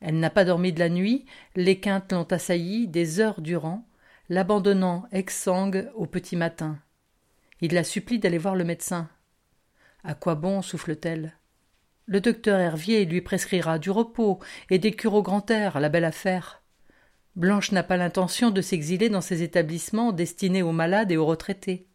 Elle 0.00 0.18
n'a 0.18 0.30
pas 0.30 0.44
dormi 0.44 0.72
de 0.72 0.80
la 0.80 0.88
nuit, 0.88 1.26
les 1.54 1.78
quintes 1.78 2.12
l'ont 2.12 2.24
assaillie 2.24 2.88
des 2.88 3.20
heures 3.20 3.40
durant, 3.40 3.86
l'abandonnant 4.28 5.04
exsangue 5.12 5.90
au 5.94 6.06
petit 6.06 6.34
matin. 6.34 6.78
Il 7.60 7.74
la 7.74 7.84
supplie 7.84 8.18
d'aller 8.18 8.38
voir 8.38 8.56
le 8.56 8.64
médecin. 8.64 9.08
À 10.02 10.14
quoi 10.14 10.34
bon 10.34 10.62
souffle-t-elle? 10.62 11.36
Le 12.06 12.20
docteur 12.20 12.58
Hervier 12.58 13.04
lui 13.04 13.20
prescrira 13.20 13.78
du 13.78 13.90
repos 13.90 14.40
et 14.70 14.78
des 14.78 14.92
cures 14.92 15.14
au 15.14 15.22
grand 15.22 15.50
air, 15.50 15.80
la 15.80 15.88
belle 15.88 16.04
affaire. 16.04 16.62
Blanche 17.36 17.72
n'a 17.72 17.82
pas 17.82 17.96
l'intention 17.96 18.50
de 18.50 18.60
s'exiler 18.60 19.08
dans 19.08 19.20
ces 19.20 19.42
établissements 19.42 20.12
destinés 20.12 20.62
aux 20.62 20.72
malades 20.72 21.12
et 21.12 21.16
aux 21.16 21.26
retraités. 21.26 21.86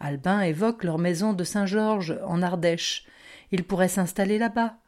Albin 0.00 0.40
évoque 0.40 0.82
leur 0.82 0.98
maison 0.98 1.32
de 1.32 1.44
Saint-Georges, 1.44 2.18
en 2.26 2.42
Ardèche. 2.42 3.06
Il 3.52 3.62
pourrait 3.62 3.86
s'installer 3.86 4.38
là-bas, 4.38 4.78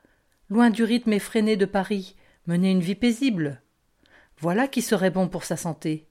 loin 0.50 0.70
du 0.70 0.82
rythme 0.82 1.12
effréné 1.12 1.56
de 1.56 1.66
Paris, 1.66 2.16
mener 2.46 2.72
une 2.72 2.80
vie 2.80 2.96
paisible. 2.96 3.62
Voilà 4.38 4.66
qui 4.66 4.82
serait 4.82 5.10
bon 5.10 5.28
pour 5.28 5.44
sa 5.44 5.56
santé. 5.56 6.08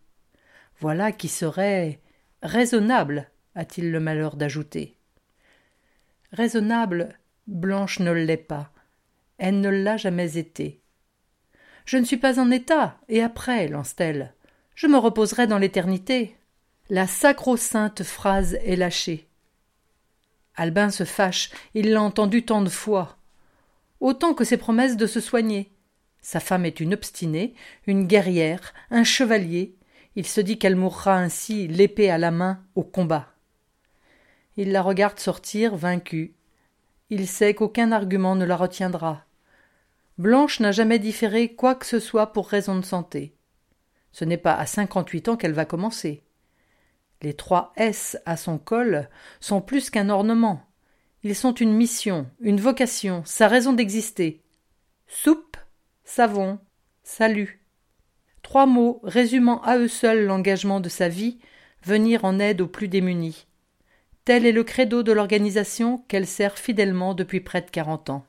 Voilà 0.79 1.11
qui 1.11 1.27
serait 1.27 1.99
raisonnable, 2.41 3.29
a-t-il 3.55 3.91
le 3.91 3.99
malheur 3.99 4.37
d'ajouter. 4.37 4.97
Raisonnable, 6.31 7.19
Blanche 7.47 7.99
ne 7.99 8.11
l'est 8.11 8.37
pas. 8.37 8.71
Elle 9.37 9.59
ne 9.59 9.69
l'a 9.69 9.97
jamais 9.97 10.37
été. 10.37 10.81
Je 11.85 11.97
ne 11.97 12.05
suis 12.05 12.17
pas 12.17 12.39
en 12.39 12.49
état, 12.51 12.97
et 13.09 13.21
après, 13.21 13.67
lance-t-elle. 13.67 14.33
Je 14.75 14.87
me 14.87 14.97
reposerai 14.97 15.47
dans 15.47 15.57
l'éternité. 15.57 16.37
La 16.89 17.07
sacro-sainte 17.07 18.03
phrase 18.03 18.55
est 18.63 18.75
lâchée. 18.75 19.27
Albin 20.55 20.89
se 20.89 21.03
fâche, 21.03 21.49
il 21.73 21.91
l'a 21.91 22.01
entendu 22.01 22.45
tant 22.45 22.61
de 22.61 22.69
fois. 22.69 23.17
Autant 23.99 24.33
que 24.33 24.43
ses 24.43 24.57
promesses 24.57 24.97
de 24.97 25.07
se 25.07 25.19
soigner. 25.19 25.71
Sa 26.21 26.39
femme 26.39 26.65
est 26.65 26.79
une 26.79 26.93
obstinée, 26.93 27.53
une 27.87 28.07
guerrière, 28.07 28.73
un 28.91 29.03
chevalier. 29.03 29.75
Il 30.15 30.25
se 30.25 30.39
dit 30.39 30.57
qu'elle 30.57 30.75
mourra 30.75 31.17
ainsi, 31.17 31.67
l'épée 31.67 32.09
à 32.09 32.17
la 32.17 32.31
main, 32.31 32.63
au 32.75 32.83
combat. 32.83 33.33
Il 34.55 34.71
la 34.71 34.81
regarde 34.81 35.19
sortir, 35.19 35.75
vaincue. 35.75 36.35
Il 37.15 37.27
sait 37.27 37.53
qu'aucun 37.53 37.91
argument 37.91 38.35
ne 38.35 38.43
la 38.43 38.55
retiendra. 38.55 39.23
Blanche 40.17 40.59
n'a 40.59 40.71
jamais 40.71 40.97
différé 40.97 41.53
quoi 41.53 41.75
que 41.75 41.85
ce 41.85 41.99
soit 41.99 42.33
pour 42.33 42.47
raison 42.47 42.75
de 42.75 42.83
santé. 42.83 43.35
Ce 44.11 44.25
n'est 44.25 44.35
pas 44.35 44.55
à 44.55 44.65
cinquante-huit 44.65 45.27
ans 45.29 45.37
qu'elle 45.37 45.53
va 45.53 45.65
commencer. 45.65 46.23
Les 47.21 47.35
trois 47.35 47.71
S 47.75 48.17
à 48.25 48.35
son 48.35 48.57
col 48.57 49.09
sont 49.41 49.61
plus 49.61 49.91
qu'un 49.91 50.09
ornement. 50.09 50.63
Ils 51.21 51.35
sont 51.35 51.53
une 51.53 51.75
mission, 51.75 52.25
une 52.39 52.59
vocation, 52.59 53.21
sa 53.25 53.47
raison 53.47 53.73
d'exister. 53.73 54.41
Soupe, 55.05 55.57
savon, 56.05 56.57
salut. 57.03 57.63
Trois 58.41 58.65
mots 58.65 59.01
résumant 59.03 59.61
à 59.61 59.77
eux 59.77 59.87
seuls 59.87 60.25
l'engagement 60.25 60.79
de 60.79 60.89
sa 60.89 61.09
vie, 61.09 61.37
venir 61.83 62.25
en 62.25 62.39
aide 62.39 62.59
aux 62.59 62.67
plus 62.67 62.87
démunis. 62.87 63.45
Tel 64.25 64.45
est 64.45 64.53
le 64.53 64.63
credo 64.63 65.03
de 65.03 65.11
l'organisation 65.11 65.97
qu'elle 66.07 66.27
sert 66.27 66.57
fidèlement 66.57 67.13
depuis 67.13 67.41
près 67.41 67.61
de 67.61 67.69
quarante 67.69 68.09
ans. 68.09 68.25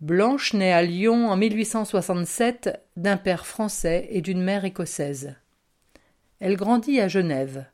Blanche 0.00 0.52
naît 0.52 0.72
à 0.72 0.82
Lyon 0.82 1.30
en 1.30 1.36
1867 1.36 2.82
d'un 2.96 3.16
père 3.16 3.46
français 3.46 4.06
et 4.10 4.20
d'une 4.20 4.42
mère 4.42 4.64
écossaise. 4.64 5.34
Elle 6.40 6.56
grandit 6.56 7.00
à 7.00 7.08
Genève. 7.08 7.66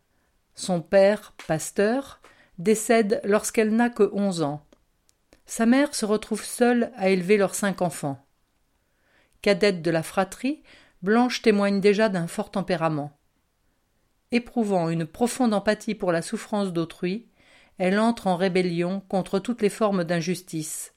Son 0.54 0.80
père, 0.80 1.34
pasteur, 1.46 2.20
décède 2.58 3.20
lorsqu'elle 3.24 3.74
n'a 3.74 3.90
que 3.90 4.08
onze 4.12 4.42
ans. 4.42 4.64
Sa 5.44 5.66
mère 5.66 5.94
se 5.94 6.04
retrouve 6.04 6.44
seule 6.44 6.90
à 6.96 7.08
élever 7.08 7.36
leurs 7.36 7.54
cinq 7.54 7.82
enfants. 7.82 8.24
Cadette 9.42 9.82
de 9.82 9.90
la 9.90 10.02
fratrie, 10.02 10.62
Blanche 11.02 11.42
témoigne 11.42 11.80
déjà 11.80 12.08
d'un 12.08 12.26
fort 12.26 12.50
tempérament. 12.50 13.16
Éprouvant 14.32 14.88
une 14.88 15.06
profonde 15.06 15.54
empathie 15.54 15.94
pour 15.94 16.10
la 16.10 16.22
souffrance 16.22 16.72
d'autrui, 16.72 17.26
elle 17.78 17.98
entre 17.98 18.26
en 18.26 18.36
rébellion 18.36 19.00
contre 19.08 19.38
toutes 19.38 19.62
les 19.62 19.68
formes 19.68 20.04
d'injustice. 20.04 20.94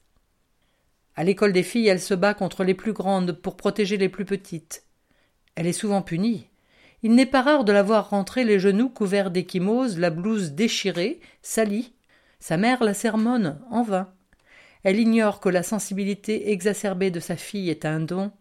À 1.14 1.24
l'école 1.24 1.52
des 1.52 1.62
filles, 1.62 1.88
elle 1.88 2.00
se 2.00 2.14
bat 2.14 2.34
contre 2.34 2.64
les 2.64 2.74
plus 2.74 2.92
grandes 2.92 3.32
pour 3.32 3.56
protéger 3.56 3.96
les 3.96 4.08
plus 4.08 4.24
petites. 4.24 4.84
Elle 5.54 5.66
est 5.66 5.72
souvent 5.72 6.02
punie. 6.02 6.48
Il 7.02 7.14
n'est 7.14 7.26
pas 7.26 7.42
rare 7.42 7.64
de 7.64 7.72
la 7.72 7.82
voir 7.82 8.10
rentrer 8.10 8.44
les 8.44 8.58
genoux 8.58 8.88
couverts 8.88 9.30
d'échymoses, 9.30 9.98
la 9.98 10.10
blouse 10.10 10.52
déchirée, 10.52 11.20
salie. 11.42 11.94
Sa 12.38 12.56
mère 12.56 12.82
la 12.82 12.94
sermonne, 12.94 13.60
en 13.70 13.82
vain. 13.82 14.12
Elle 14.82 14.98
ignore 14.98 15.40
que 15.40 15.48
la 15.48 15.62
sensibilité 15.62 16.50
exacerbée 16.52 17.10
de 17.10 17.20
sa 17.20 17.36
fille 17.36 17.70
est 17.70 17.84
un 17.84 18.00
don, 18.00 18.32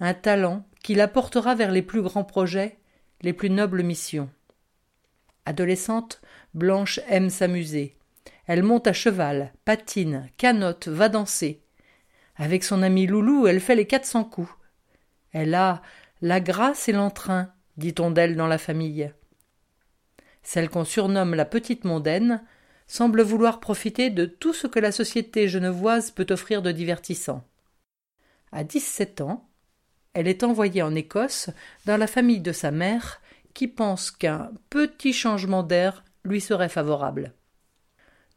un 0.00 0.14
talent 0.14 0.66
qui 0.82 0.94
la 0.94 1.08
portera 1.08 1.54
vers 1.54 1.70
les 1.70 1.82
plus 1.82 2.02
grands 2.02 2.24
projets, 2.24 2.78
les 3.22 3.32
plus 3.32 3.50
nobles 3.50 3.82
missions. 3.82 4.30
Adolescente, 5.44 6.20
Blanche 6.54 7.00
aime 7.08 7.30
s'amuser. 7.30 7.96
Elle 8.46 8.62
monte 8.62 8.86
à 8.86 8.92
cheval, 8.92 9.52
patine, 9.64 10.28
canote, 10.36 10.88
va 10.88 11.08
danser. 11.08 11.62
Avec 12.36 12.64
son 12.64 12.82
ami 12.82 13.06
Loulou, 13.06 13.46
elle 13.46 13.60
fait 13.60 13.76
les 13.76 13.86
quatre 13.86 14.04
cents 14.04 14.24
coups. 14.24 14.52
Elle 15.32 15.54
a 15.54 15.82
la 16.20 16.40
grâce 16.40 16.88
et 16.88 16.92
l'entrain, 16.92 17.52
dit-on 17.76 18.10
d'elle 18.10 18.36
dans 18.36 18.46
la 18.46 18.58
famille. 18.58 19.12
Celle 20.42 20.68
qu'on 20.68 20.84
surnomme 20.84 21.34
la 21.34 21.44
petite 21.44 21.84
mondaine 21.84 22.42
semble 22.86 23.22
vouloir 23.22 23.60
profiter 23.60 24.10
de 24.10 24.26
tout 24.26 24.52
ce 24.52 24.66
que 24.66 24.80
la 24.80 24.92
société 24.92 25.48
genevoise 25.48 26.10
peut 26.10 26.26
offrir 26.30 26.62
de 26.62 26.72
divertissant. 26.72 27.44
À 28.50 28.64
dix-sept 28.64 29.20
ans, 29.20 29.48
elle 30.14 30.28
est 30.28 30.42
envoyée 30.42 30.82
en 30.82 30.94
Écosse 30.94 31.50
dans 31.86 31.96
la 31.96 32.06
famille 32.06 32.40
de 32.40 32.52
sa 32.52 32.70
mère, 32.70 33.20
qui 33.54 33.68
pense 33.68 34.10
qu'un 34.10 34.50
petit 34.70 35.12
changement 35.12 35.62
d'air 35.62 36.04
lui 36.24 36.40
serait 36.40 36.68
favorable. 36.68 37.32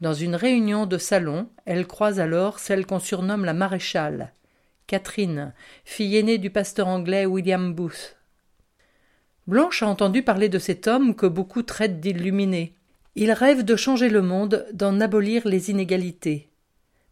Dans 0.01 0.13
une 0.13 0.35
réunion 0.35 0.85
de 0.85 0.97
salon, 0.97 1.49
elle 1.65 1.87
croise 1.87 2.19
alors 2.19 2.59
celle 2.59 2.85
qu'on 2.85 2.99
surnomme 2.99 3.45
la 3.45 3.53
maréchale, 3.53 4.33
Catherine, 4.87 5.53
fille 5.83 6.17
aînée 6.17 6.37
du 6.37 6.49
pasteur 6.49 6.87
anglais 6.87 7.25
William 7.25 7.73
Booth. 7.73 8.17
Blanche 9.47 9.83
a 9.83 9.87
entendu 9.87 10.21
parler 10.21 10.49
de 10.49 10.59
cet 10.59 10.87
homme 10.87 11.15
que 11.15 11.25
beaucoup 11.25 11.63
traitent 11.63 11.99
d'illuminé. 11.99 12.75
Il 13.15 13.31
rêve 13.31 13.63
de 13.63 13.75
changer 13.75 14.09
le 14.09 14.21
monde, 14.21 14.65
d'en 14.73 14.99
abolir 14.99 15.47
les 15.47 15.71
inégalités. 15.71 16.49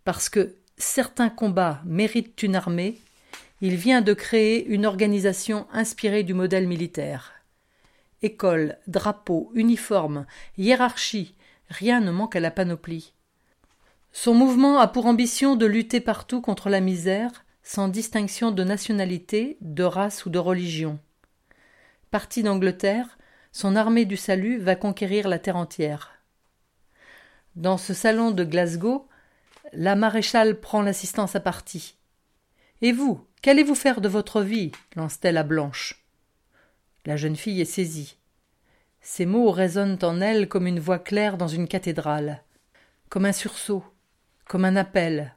Parce 0.04 0.30
que 0.30 0.56
certains 0.78 1.30
combats 1.30 1.82
méritent 1.86 2.44
une 2.44 2.56
armée, 2.56 3.00
il 3.64 3.78
vient 3.78 4.02
de 4.02 4.14
créer 4.14 4.68
une 4.68 4.86
organisation 4.86 5.68
inspirée 5.72 6.24
du 6.24 6.34
modèle 6.34 6.68
militaire. 6.68 7.32
École, 8.22 8.78
drapeau, 8.88 9.54
uniforme, 9.56 10.26
hiérarchie, 10.58 11.34
rien 11.70 12.02
ne 12.02 12.12
manque 12.12 12.36
à 12.36 12.42
la 12.42 12.52
panoplie. 12.52 13.14
Son 14.12 14.34
mouvement 14.34 14.80
a 14.80 14.90
pour 14.90 15.06
ambition 15.06 15.56
de 15.56 15.66
lutter 15.66 16.02
partout 16.02 16.42
contre 16.42 16.68
la 16.68 16.82
misère, 16.82 17.46
sans 17.64 17.88
distinction 17.88 18.52
de 18.52 18.66
nationalité, 18.66 19.56
de 19.62 19.84
race 19.84 20.26
ou 20.26 20.30
de 20.30 20.40
religion. 20.40 21.00
Parti 22.12 22.44
d'Angleterre, 22.44 23.18
son 23.54 23.78
armée 23.78 24.04
du 24.04 24.18
salut 24.18 24.58
va 24.58 24.76
conquérir 24.76 25.30
la 25.30 25.40
terre 25.40 25.56
entière. 25.56 26.12
Dans 27.56 27.78
ce 27.78 27.94
salon 27.94 28.32
de 28.32 28.44
Glasgow, 28.44 29.08
la 29.72 29.96
maréchale 29.96 30.60
prend 30.60 30.82
l'assistance 30.82 31.38
à 31.38 31.40
partie. 31.40 31.96
Et 32.84 32.92
vous, 32.92 33.26
qu'allez-vous 33.42 33.76
faire 33.76 34.02
de 34.02 34.10
votre 34.10 34.42
vie 34.42 34.74
lance-t-elle 34.98 35.38
à 35.38 35.44
Blanche. 35.44 36.06
La 37.06 37.16
jeune 37.16 37.38
fille 37.38 37.62
est 37.62 37.66
saisie. 37.66 38.18
Ces 39.00 39.26
mots 39.26 39.52
résonnent 39.52 40.00
en 40.02 40.20
elle 40.20 40.50
comme 40.50 40.68
une 40.68 40.82
voix 40.82 41.00
claire 41.00 41.38
dans 41.38 41.48
une 41.48 41.70
cathédrale, 41.70 42.44
comme 43.08 43.24
un 43.24 43.32
sursaut, 43.32 43.86
comme 44.50 44.66
un 44.66 44.76
appel. 44.76 45.34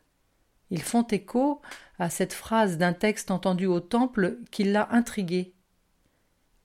Ils 0.70 0.82
font 0.82 1.04
écho 1.04 1.62
à 2.00 2.11
cette 2.11 2.32
phrase 2.32 2.78
d'un 2.78 2.92
texte 2.92 3.30
entendu 3.30 3.66
au 3.66 3.78
temple 3.78 4.38
qui 4.50 4.64
l'a 4.64 4.88
intriguée. 4.90 5.54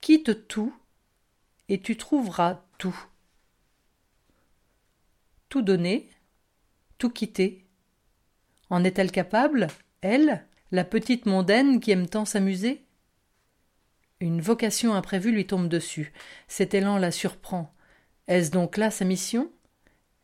Quitte 0.01 0.47
tout, 0.47 0.75
et 1.69 1.79
tu 1.79 1.95
trouveras 1.95 2.63
tout. 2.79 2.99
Tout 5.47 5.61
donner, 5.61 6.09
tout 6.97 7.11
quitter. 7.11 7.67
En 8.71 8.83
est-elle 8.83 9.11
capable, 9.11 9.67
elle, 10.01 10.47
la 10.71 10.85
petite 10.85 11.25
mondaine 11.25 11.79
qui 11.79 11.91
aime 11.91 12.07
tant 12.07 12.25
s'amuser? 12.25 12.85
Une 14.21 14.39
vocation 14.39 14.93
imprévue 14.93 15.31
lui 15.31 15.45
tombe 15.45 15.67
dessus. 15.67 16.13
Cet 16.47 16.73
élan 16.73 16.97
la 16.97 17.11
surprend. 17.11 17.73
Est-ce 18.27 18.51
donc 18.51 18.77
là 18.77 18.91
sa 18.91 19.03
mission? 19.03 19.51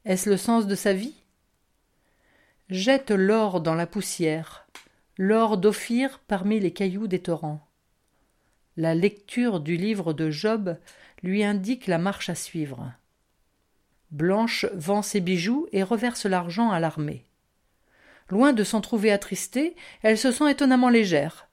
Est-ce 0.06 0.30
le 0.30 0.38
sens 0.38 0.68
de 0.68 0.76
sa 0.76 0.94
vie? 0.94 1.16
Jette 2.70 3.12
l'or 3.12 3.60
dans 3.60 3.76
la 3.76 3.88
poussière, 3.88 4.68
l'or 5.18 5.58
d'Ophir 5.58 6.20
parmi 6.28 6.60
les 6.60 6.72
cailloux 6.72 7.08
des 7.08 7.20
torrents. 7.20 7.66
La 8.78 8.94
lecture 8.94 9.60
du 9.60 9.76
livre 9.76 10.14
de 10.14 10.30
Job 10.30 10.78
lui 11.24 11.44
indique 11.44 11.88
la 11.88 11.98
marche 11.98 12.30
à 12.30 12.36
suivre. 12.36 12.94
Blanche 14.12 14.66
vend 14.74 15.02
ses 15.02 15.20
bijoux 15.20 15.68
et 15.74 15.84
reverse 15.84 16.26
l'argent 16.26 16.72
à 16.72 16.80
l'armée. 16.80 17.26
Loin 18.30 18.54
de 18.54 18.64
s'en 18.64 18.82
trouver 18.82 19.12
attristée, 19.12 19.76
elle 20.02 20.18
se 20.18 20.32
sent 20.32 20.52
étonnamment 20.52 20.90
légère. 20.90 21.48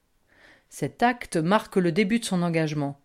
Cet 0.69 1.03
acte 1.03 1.37
marque 1.37 1.77
le 1.77 1.93
début 1.93 2.19
de 2.19 2.25
son 2.25 2.43
engagement. 2.43 3.01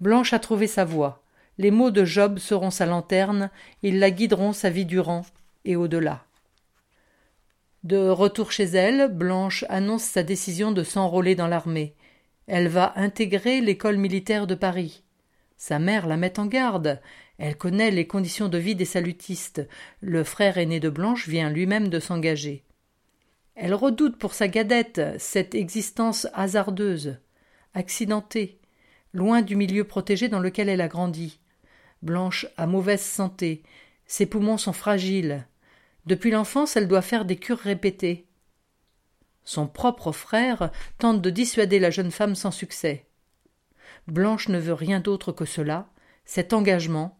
Blanche 0.00 0.32
a 0.32 0.38
trouvé 0.38 0.66
sa 0.66 0.84
voie. 0.84 1.22
Les 1.58 1.70
mots 1.70 1.90
de 1.90 2.04
Job 2.04 2.38
seront 2.38 2.70
sa 2.70 2.86
lanterne, 2.86 3.50
ils 3.82 3.98
la 3.98 4.10
guideront 4.10 4.52
sa 4.52 4.70
vie 4.70 4.86
durant 4.86 5.22
et 5.64 5.76
au-delà. 5.76 6.24
De 7.84 8.08
retour 8.08 8.50
chez 8.50 8.64
elle, 8.64 9.08
Blanche 9.12 9.64
annonce 9.68 10.04
sa 10.04 10.22
décision 10.22 10.72
de 10.72 10.82
s'enrôler 10.82 11.34
dans 11.34 11.46
l'armée. 11.46 11.94
Elle 12.46 12.68
va 12.68 12.94
intégrer 12.96 13.60
l'école 13.60 13.98
militaire 13.98 14.46
de 14.46 14.54
Paris. 14.54 15.02
Sa 15.58 15.78
mère 15.78 16.06
la 16.06 16.16
met 16.16 16.38
en 16.38 16.46
garde. 16.46 17.00
Elle 17.38 17.56
connaît 17.56 17.90
les 17.90 18.06
conditions 18.06 18.48
de 18.48 18.58
vie 18.58 18.74
des 18.74 18.84
salutistes. 18.84 19.66
Le 20.00 20.24
frère 20.24 20.58
aîné 20.58 20.80
de 20.80 20.88
Blanche 20.88 21.28
vient 21.28 21.50
lui-même 21.50 21.88
de 21.88 22.00
s'engager. 22.00 22.64
Elle 23.54 23.74
redoute 23.74 24.18
pour 24.18 24.34
sa 24.34 24.48
gadette 24.48 25.00
cette 25.18 25.54
existence 25.54 26.26
hasardeuse, 26.34 27.18
accidentée, 27.72 28.58
loin 29.12 29.42
du 29.42 29.54
milieu 29.54 29.84
protégé 29.84 30.28
dans 30.28 30.40
lequel 30.40 30.68
elle 30.68 30.80
a 30.80 30.88
grandi. 30.88 31.38
Blanche 32.02 32.46
a 32.56 32.66
mauvaise 32.66 33.02
santé, 33.02 33.62
ses 34.06 34.26
poumons 34.26 34.58
sont 34.58 34.72
fragiles. 34.72 35.46
Depuis 36.06 36.30
l'enfance, 36.30 36.76
elle 36.76 36.88
doit 36.88 37.02
faire 37.02 37.24
des 37.24 37.36
cures 37.36 37.58
répétées. 37.58 38.26
Son 39.44 39.66
propre 39.66 40.12
frère 40.12 40.70
tente 40.98 41.22
de 41.22 41.30
dissuader 41.30 41.78
la 41.78 41.90
jeune 41.90 42.10
femme 42.10 42.34
sans 42.34 42.50
succès. 42.50 43.06
Blanche 44.06 44.48
ne 44.48 44.58
veut 44.58 44.74
rien 44.74 45.00
d'autre 45.00 45.32
que 45.32 45.44
cela, 45.44 45.88
cet 46.24 46.52
engagement, 46.52 47.18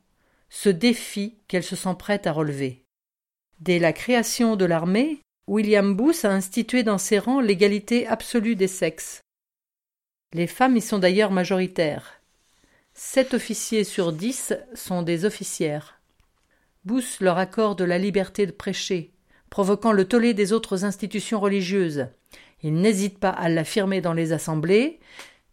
ce 0.48 0.68
défi 0.68 1.38
qu'elle 1.48 1.62
se 1.62 1.76
sent 1.76 1.94
prête 1.98 2.26
à 2.26 2.32
relever. 2.32 2.84
Dès 3.60 3.78
la 3.78 3.92
création 3.92 4.56
de 4.56 4.64
l'armée, 4.64 5.23
William 5.46 5.94
Booth 5.94 6.24
a 6.24 6.32
institué 6.32 6.82
dans 6.82 6.96
ses 6.96 7.18
rangs 7.18 7.40
l'égalité 7.40 8.06
absolue 8.06 8.56
des 8.56 8.68
sexes. 8.68 9.20
Les 10.32 10.46
femmes 10.46 10.76
y 10.76 10.80
sont 10.80 10.98
d'ailleurs 10.98 11.30
majoritaires. 11.30 12.20
Sept 12.94 13.34
officiers 13.34 13.84
sur 13.84 14.12
dix 14.12 14.54
sont 14.74 15.02
des 15.02 15.24
officières. 15.26 16.00
Bous 16.84 17.20
leur 17.20 17.38
accorde 17.38 17.82
la 17.82 17.98
liberté 17.98 18.46
de 18.46 18.52
prêcher, 18.52 19.12
provoquant 19.50 19.92
le 19.92 20.06
tollé 20.06 20.32
des 20.32 20.52
autres 20.52 20.84
institutions 20.84 21.40
religieuses. 21.40 22.06
Il 22.62 22.74
n'hésite 22.74 23.18
pas 23.18 23.30
à 23.30 23.50
l'affirmer 23.50 24.00
dans 24.00 24.14
les 24.14 24.32
assemblées. 24.32 24.98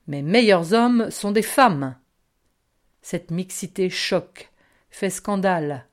Mes 0.08 0.22
meilleurs 0.22 0.74
hommes 0.74 1.12
sont 1.12 1.32
des 1.32 1.42
femmes. 1.42 1.96
Cette 3.02 3.32
mixité 3.32 3.90
choque, 3.90 4.52
fait 4.90 5.10
scandale. 5.10 5.86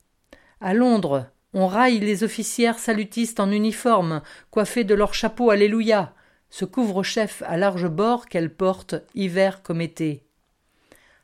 À 0.60 0.74
Londres, 0.74 1.26
on 1.58 1.66
raille 1.66 1.98
les 1.98 2.22
officières 2.22 2.78
salutistes 2.78 3.40
en 3.40 3.50
uniforme, 3.50 4.22
coiffées 4.52 4.84
de 4.84 4.94
leur 4.94 5.12
chapeau 5.12 5.50
Alléluia, 5.50 6.14
ce 6.50 6.64
couvre-chef 6.64 7.42
à 7.48 7.56
large 7.56 7.88
bord 7.88 8.26
qu'elles 8.26 8.54
portent 8.54 8.94
hiver 9.16 9.60
comme 9.64 9.80
été. 9.80 10.22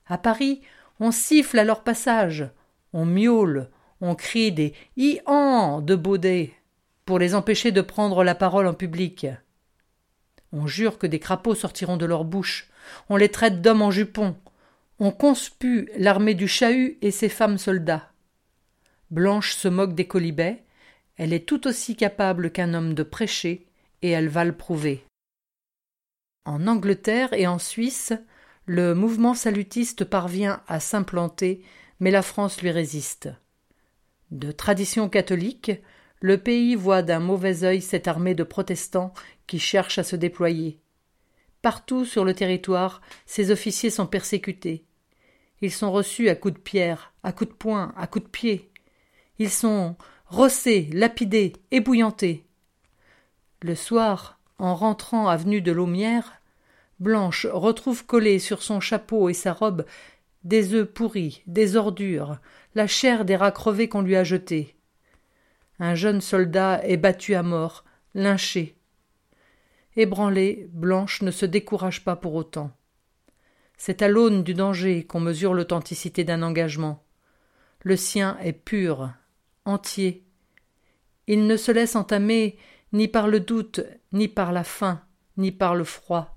À 0.08 0.18
Paris, 0.18 0.60
on 0.98 1.12
siffle 1.12 1.60
à 1.60 1.62
leur 1.62 1.84
passage, 1.84 2.48
on 2.92 3.06
miaule, 3.06 3.70
on 4.00 4.16
crie 4.16 4.50
des 4.50 4.74
i-an 4.96 5.80
de 5.80 5.94
Baudet 5.94 6.52
pour 7.04 7.20
les 7.20 7.36
empêcher 7.36 7.70
de 7.70 7.80
prendre 7.80 8.24
la 8.24 8.34
parole 8.34 8.66
en 8.66 8.74
public. 8.74 9.28
On 10.52 10.66
jure 10.66 10.98
que 10.98 11.06
des 11.06 11.20
crapauds 11.20 11.54
sortiront 11.54 11.96
de 11.96 12.06
leur 12.06 12.24
bouche, 12.24 12.68
on 13.08 13.14
les 13.14 13.28
traite 13.28 13.62
d'hommes 13.62 13.82
en 13.82 13.92
jupons, 13.92 14.34
on 14.98 15.12
conspue 15.12 15.88
l'armée 15.96 16.34
du 16.34 16.48
chahut 16.48 16.98
et 17.02 17.12
ses 17.12 17.28
femmes 17.28 17.56
soldats. 17.56 18.10
Blanche 19.14 19.54
se 19.54 19.68
moque 19.68 19.94
des 19.94 20.08
colibets, 20.08 20.64
elle 21.18 21.32
est 21.32 21.46
tout 21.46 21.68
aussi 21.68 21.94
capable 21.94 22.50
qu'un 22.50 22.74
homme 22.74 22.94
de 22.94 23.04
prêcher, 23.04 23.68
et 24.02 24.10
elle 24.10 24.26
va 24.26 24.44
le 24.44 24.56
prouver. 24.56 25.04
En 26.44 26.66
Angleterre 26.66 27.32
et 27.32 27.46
en 27.46 27.60
Suisse, 27.60 28.12
le 28.66 28.92
mouvement 28.92 29.34
salutiste 29.34 30.04
parvient 30.04 30.64
à 30.66 30.80
s'implanter, 30.80 31.62
mais 32.00 32.10
la 32.10 32.22
France 32.22 32.60
lui 32.60 32.72
résiste. 32.72 33.28
De 34.32 34.50
tradition 34.50 35.08
catholique, 35.08 35.70
le 36.18 36.38
pays 36.38 36.74
voit 36.74 37.02
d'un 37.02 37.20
mauvais 37.20 37.62
œil 37.62 37.82
cette 37.82 38.08
armée 38.08 38.34
de 38.34 38.42
protestants 38.42 39.14
qui 39.46 39.60
cherche 39.60 39.96
à 39.96 40.02
se 40.02 40.16
déployer. 40.16 40.80
Partout 41.62 42.04
sur 42.04 42.24
le 42.24 42.34
territoire, 42.34 43.00
ces 43.26 43.52
officiers 43.52 43.90
sont 43.90 44.08
persécutés. 44.08 44.86
Ils 45.60 45.70
sont 45.70 45.92
reçus 45.92 46.28
à 46.28 46.34
coups 46.34 46.54
de 46.54 46.58
pierre, 46.58 47.14
à 47.22 47.30
coups 47.30 47.52
de 47.52 47.56
poing, 47.56 47.94
à 47.96 48.08
coups 48.08 48.24
de 48.24 48.30
pied. 48.30 48.72
Ils 49.38 49.50
sont 49.50 49.96
rossés, 50.26 50.88
lapidés, 50.92 51.54
ébouillantés. 51.70 52.44
Le 53.62 53.74
soir, 53.74 54.38
en 54.58 54.74
rentrant 54.74 55.28
avenue 55.28 55.60
de 55.60 55.72
Laumière, 55.72 56.40
Blanche 57.00 57.46
retrouve 57.50 58.06
collés 58.06 58.38
sur 58.38 58.62
son 58.62 58.78
chapeau 58.80 59.28
et 59.28 59.34
sa 59.34 59.52
robe 59.52 59.84
des 60.44 60.74
œufs 60.74 60.86
pourris, 60.86 61.42
des 61.46 61.76
ordures, 61.76 62.38
la 62.74 62.86
chair 62.86 63.24
des 63.24 63.34
rats 63.34 63.50
crevés 63.50 63.88
qu'on 63.88 64.02
lui 64.02 64.14
a 64.14 64.24
jetés. 64.24 64.76
Un 65.80 65.94
jeune 65.94 66.20
soldat 66.20 66.80
est 66.84 66.96
battu 66.96 67.34
à 67.34 67.42
mort, 67.42 67.84
lynché. 68.14 68.76
Ébranlée, 69.96 70.68
Blanche 70.72 71.22
ne 71.22 71.30
se 71.30 71.46
décourage 71.46 72.04
pas 72.04 72.14
pour 72.14 72.34
autant. 72.34 72.70
C'est 73.76 74.02
à 74.02 74.08
l'aune 74.08 74.44
du 74.44 74.54
danger 74.54 75.04
qu'on 75.04 75.20
mesure 75.20 75.54
l'authenticité 75.54 76.24
d'un 76.24 76.42
engagement. 76.42 77.02
Le 77.82 77.96
sien 77.96 78.38
est 78.40 78.52
pur, 78.52 79.10
entier. 79.64 80.24
Il 81.26 81.46
ne 81.46 81.56
se 81.56 81.72
laisse 81.72 81.96
entamer 81.96 82.58
ni 82.92 83.08
par 83.08 83.28
le 83.28 83.40
doute, 83.40 83.80
ni 84.12 84.28
par 84.28 84.52
la 84.52 84.64
faim, 84.64 85.00
ni 85.36 85.52
par 85.52 85.74
le 85.74 85.84
froid 85.84 86.34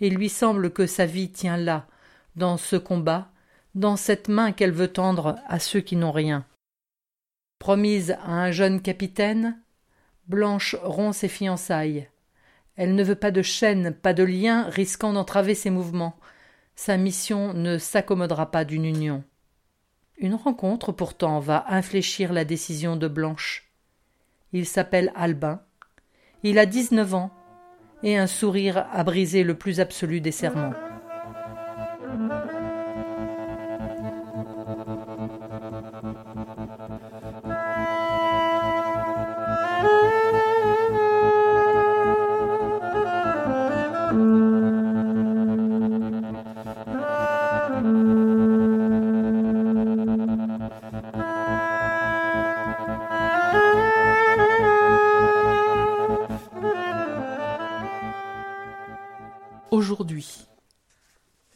il 0.00 0.14
lui 0.14 0.28
semble 0.28 0.72
que 0.72 0.86
sa 0.86 1.06
vie 1.06 1.30
tient 1.30 1.58
là, 1.58 1.86
dans 2.34 2.56
ce 2.56 2.76
combat, 2.76 3.30
dans 3.74 3.96
cette 3.96 4.28
main 4.28 4.52
qu'elle 4.52 4.72
veut 4.72 4.92
tendre 4.92 5.36
à 5.46 5.58
ceux 5.58 5.80
qui 5.80 5.96
n'ont 5.96 6.10
rien. 6.10 6.46
Promise 7.58 8.12
à 8.22 8.32
un 8.32 8.50
jeune 8.50 8.80
capitaine, 8.80 9.62
Blanche 10.26 10.74
rompt 10.82 11.14
ses 11.14 11.28
fiançailles. 11.28 12.08
Elle 12.76 12.94
ne 12.94 13.04
veut 13.04 13.16
pas 13.16 13.30
de 13.30 13.42
chaîne, 13.42 13.92
pas 13.92 14.14
de 14.14 14.22
lien 14.22 14.64
risquant 14.70 15.12
d'entraver 15.12 15.54
ses 15.54 15.70
mouvements. 15.70 16.18
Sa 16.76 16.96
mission 16.96 17.52
ne 17.52 17.76
s'accommodera 17.76 18.50
pas 18.50 18.64
d'une 18.64 18.86
union. 18.86 19.22
Une 20.22 20.34
rencontre 20.34 20.92
pourtant 20.92 21.40
va 21.40 21.64
infléchir 21.68 22.34
la 22.34 22.44
décision 22.44 22.94
de 22.94 23.08
Blanche. 23.08 23.70
Il 24.52 24.66
s'appelle 24.66 25.12
Albin. 25.16 25.62
Il 26.42 26.58
a 26.58 26.66
dix-neuf 26.66 27.14
ans 27.14 27.30
et 28.02 28.18
un 28.18 28.26
sourire 28.26 28.86
a 28.92 29.02
brisé 29.02 29.44
le 29.44 29.54
plus 29.54 29.80
absolu 29.80 30.20
des 30.20 30.30
serments. 30.30 30.74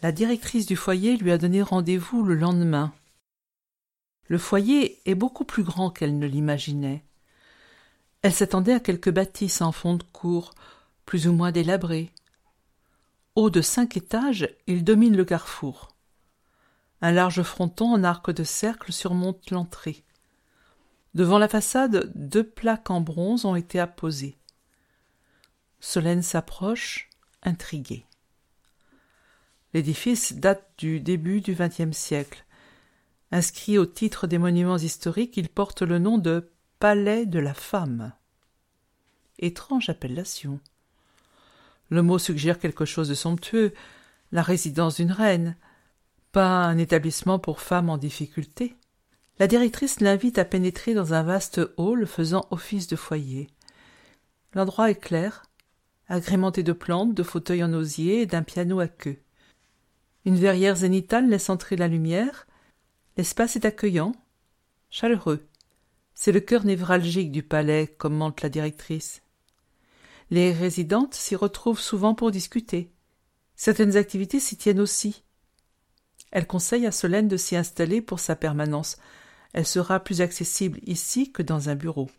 La 0.05 0.13
directrice 0.13 0.67
du 0.67 0.77
foyer 0.77 1.17
lui 1.17 1.33
a 1.33 1.39
donné 1.39 1.63
rendez-vous 1.63 2.25
le 2.25 2.35
lendemain. 2.35 2.93
Le 4.27 4.37
foyer 4.37 5.01
est 5.07 5.15
beaucoup 5.15 5.47
plus 5.47 5.63
grand 5.63 5.89
qu'elle 5.89 6.19
ne 6.19 6.27
l'imaginait. 6.27 7.03
Elle 8.21 8.35
s'attendait 8.35 8.75
à 8.75 8.81
quelques 8.81 9.11
bâtisses 9.11 9.63
en 9.63 9.73
fond 9.73 9.95
de 9.95 10.03
cour, 10.03 10.53
plus 11.07 11.27
ou 11.27 11.33
moins 11.33 11.53
délabrées. 11.53 12.11
Haut 13.35 13.49
de 13.49 13.63
cinq 13.63 13.97
étages, 13.97 14.47
il 14.67 14.85
domine 14.85 15.17
le 15.17 15.25
carrefour. 15.25 15.97
Un 17.01 17.13
large 17.13 17.43
fronton 17.43 17.91
en 17.95 18.05
arc 18.05 18.31
de 18.31 18.45
cercle 18.45 18.93
surmonte 18.93 19.51
l'entrée. 19.51 20.05
Devant 21.15 21.39
la 21.39 21.49
façade, 21.49 22.13
deux 22.15 22.45
plaques 22.45 22.91
en 22.91 23.01
bronze 23.01 23.47
ont 23.47 23.57
été 23.57 23.81
apposées. 23.81 24.37
Solène 25.81 26.23
s'approche, 26.23 27.09
intriguée. 27.43 28.05
L'édifice 29.75 30.35
date 30.35 30.71
du 30.79 31.01
début 31.01 31.41
du 31.41 31.57
XXe 31.57 31.97
siècle. 31.97 32.45
Inscrit 33.33 33.77
au 33.77 33.87
titre 33.87 34.29
des 34.29 34.39
monuments 34.39 34.79
historiques, 34.79 35.37
il 35.37 35.49
porte 35.49 35.83
le 35.83 35.99
nom 35.99 36.17
de 36.17 36.49
Palais 36.79 37.27
de 37.27 37.41
la 37.41 37.55
femme. 37.55 38.13
Étrange 39.41 39.89
appellation. 39.89 40.61
Le 41.91 42.03
mot 42.03 42.21
suggère 42.21 42.61
quelque 42.61 42.85
chose 42.85 43.09
de 43.09 43.15
somptueux, 43.15 43.75
la 44.31 44.43
résidence 44.43 44.97
d'une 44.97 45.11
reine, 45.11 45.57
pas 46.31 46.65
un 46.65 46.79
établissement 46.79 47.41
pour 47.41 47.61
femmes 47.61 47.91
en 47.91 47.99
difficulté. 47.99 48.77
La 49.41 49.49
directrice 49.49 49.99
l'invite 49.99 50.39
à 50.39 50.45
pénétrer 50.45 50.95
dans 50.95 51.15
un 51.15 51.25
vaste 51.25 51.61
hall 51.77 52.07
faisant 52.07 52.47
office 52.53 52.87
de 52.87 52.95
foyer. 52.95 53.49
L'endroit 54.53 54.91
est 54.91 55.01
clair, 55.01 55.43
agrémenté 56.07 56.63
de 56.63 56.73
plantes, 56.73 57.15
de 57.15 57.25
fauteuils 57.25 57.65
en 57.65 57.73
osier 57.73 58.21
et 58.21 58.27
d'un 58.27 58.45
piano 58.45 58.79
à 58.79 58.87
queue. 58.87 59.24
Une 60.25 60.37
verrière 60.37 60.77
zénitale 60.77 61.29
laisse 61.29 61.51
entrer 61.51 61.77
la 61.77 61.89
lumière. 61.89 62.47
L'espace 63.17 63.57
est 63.57 63.65
accueillant, 63.65 64.13
chaleureux. 64.91 65.47
C'est 66.15 66.33
le 66.33 66.41
cœur 66.41 66.65
névralgique 66.65 67.31
du 67.31 67.43
palais, 67.43 67.87
commente 67.99 68.41
la 68.43 68.49
directrice. 68.49 69.23
Les 70.31 70.53
résidentes 70.53 71.15
s'y 71.15 71.37
retrouvent 71.37 71.81
souvent 71.81 72.15
pour 72.15 72.31
discuter. 72.31 72.91
Certaines 73.57 73.97
activités 73.97 74.41
s'y 74.41 74.57
tiennent 74.57 74.81
aussi. 74.81 75.23
Elle 76.31 76.47
conseille 76.47 76.87
à 76.87 76.93
Solène 76.93 77.29
de 77.29 77.37
s'y 77.37 77.57
installer 77.57 78.01
pour 78.01 78.19
sa 78.19 78.35
permanence. 78.35 78.97
Elle 79.53 79.67
sera 79.67 80.01
plus 80.01 80.21
accessible 80.21 80.81
ici 80.83 81.31
que 81.31 81.43
dans 81.43 81.69
un 81.69 81.77
bureau. 81.77 82.11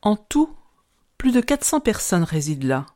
En 0.00 0.16
tout, 0.16 0.54
plus 1.18 1.32
de 1.32 1.40
quatre 1.40 1.64
cents 1.64 1.80
personnes 1.80 2.22
résident 2.22 2.66
là 2.66 2.86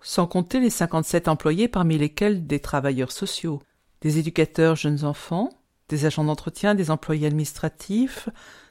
sans 0.00 0.26
compter 0.26 0.60
les 0.60 0.70
57 0.70 1.28
employés 1.28 1.68
parmi 1.68 1.98
lesquels 1.98 2.46
des 2.46 2.60
travailleurs 2.60 3.12
sociaux, 3.12 3.62
des 4.00 4.18
éducateurs 4.18 4.76
jeunes 4.76 5.04
enfants, 5.04 5.50
des 5.88 6.04
agents 6.04 6.24
d'entretien, 6.24 6.74
des 6.74 6.90
employés 6.90 7.26
administratifs, 7.26 8.28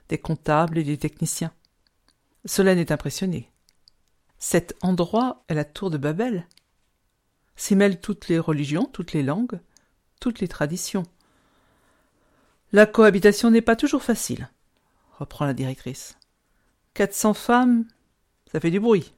des 0.09 0.17
comptables 0.17 0.77
et 0.77 0.83
des 0.83 0.97
techniciens. 0.97 1.51
Solène 2.45 2.79
est 2.79 2.91
impressionnée. 2.91 3.51
Cet 4.39 4.75
endroit 4.81 5.43
est 5.49 5.55
la 5.55 5.65
tour 5.65 5.89
de 5.89 5.97
Babel. 5.97 6.47
S'y 7.55 7.75
mêlent 7.75 7.99
toutes 7.99 8.27
les 8.27 8.39
religions, 8.39 8.85
toutes 8.85 9.13
les 9.13 9.23
langues, 9.23 9.59
toutes 10.19 10.39
les 10.39 10.47
traditions. 10.47 11.03
La 12.71 12.85
cohabitation 12.85 13.49
n'est 13.49 13.61
pas 13.61 13.75
toujours 13.75 14.03
facile, 14.03 14.49
reprend 15.17 15.45
la 15.45 15.53
directrice. 15.53 16.17
Quatre 16.93 17.15
cents 17.15 17.33
femmes, 17.33 17.85
ça 18.51 18.59
fait 18.59 18.71
du 18.71 18.79
bruit. 18.79 19.13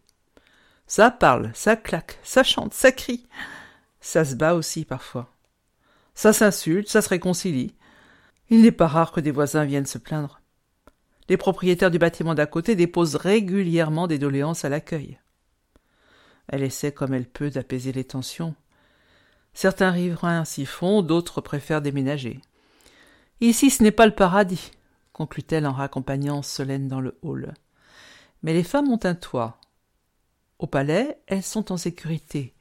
Ça 0.90 1.12
parle, 1.12 1.52
ça 1.54 1.76
claque, 1.76 2.18
ça 2.24 2.44
chante, 2.44 2.74
ça 2.74 2.92
crie. 2.92 3.28
Ça 4.02 4.26
se 4.26 4.34
bat 4.34 4.56
aussi 4.56 4.86
parfois. 4.86 5.32
Ça 6.16 6.34
s'insulte, 6.34 6.90
ça 6.90 7.04
se 7.04 7.10
réconcilie. 7.10 7.76
Il 8.50 8.64
n'est 8.64 8.72
pas 8.72 8.88
rare 8.88 9.12
que 9.12 9.20
des 9.20 9.30
voisins 9.30 9.66
viennent 9.66 9.86
se 9.86 10.00
plaindre. 10.00 10.42
Les 11.30 11.38
propriétaires 11.38 11.92
du 11.92 12.00
bâtiment 12.00 12.34
d'à 12.34 12.48
côté 12.48 12.76
déposent 12.76 13.18
régulièrement 13.18 14.08
des 14.08 14.18
doléances 14.18 14.66
à 14.66 14.70
l'accueil. 14.70 15.20
Elle 16.48 16.64
essaie 16.64 16.92
comme 16.92 17.14
elle 17.14 17.30
peut 17.30 17.52
d'apaiser 17.52 17.92
les 17.92 18.04
tensions. 18.04 18.56
Certains 19.54 19.92
riverains 19.92 20.44
s'y 20.44 20.66
font, 20.66 21.04
d'autres 21.04 21.40
préfèrent 21.40 21.84
déménager. 21.84 22.42
Ici, 23.42 23.70
ce 23.70 23.84
n'est 23.84 23.92
pas 23.92 24.08
le 24.08 24.16
paradis, 24.16 24.72
conclut-elle 25.14 25.68
en 25.68 25.74
raccompagnant 25.74 26.42
Solène 26.42 26.88
dans 26.88 27.00
le 27.00 27.16
hall. 27.22 27.54
Mais 28.42 28.54
les 28.54 28.64
femmes 28.64 28.90
ont 28.90 29.00
un 29.04 29.14
toit. 29.14 29.59
Au 30.60 30.68
palais, 30.68 31.20
elles 31.28 31.44
sont 31.44 31.72
en 31.72 31.78
sécurité. 31.78 32.54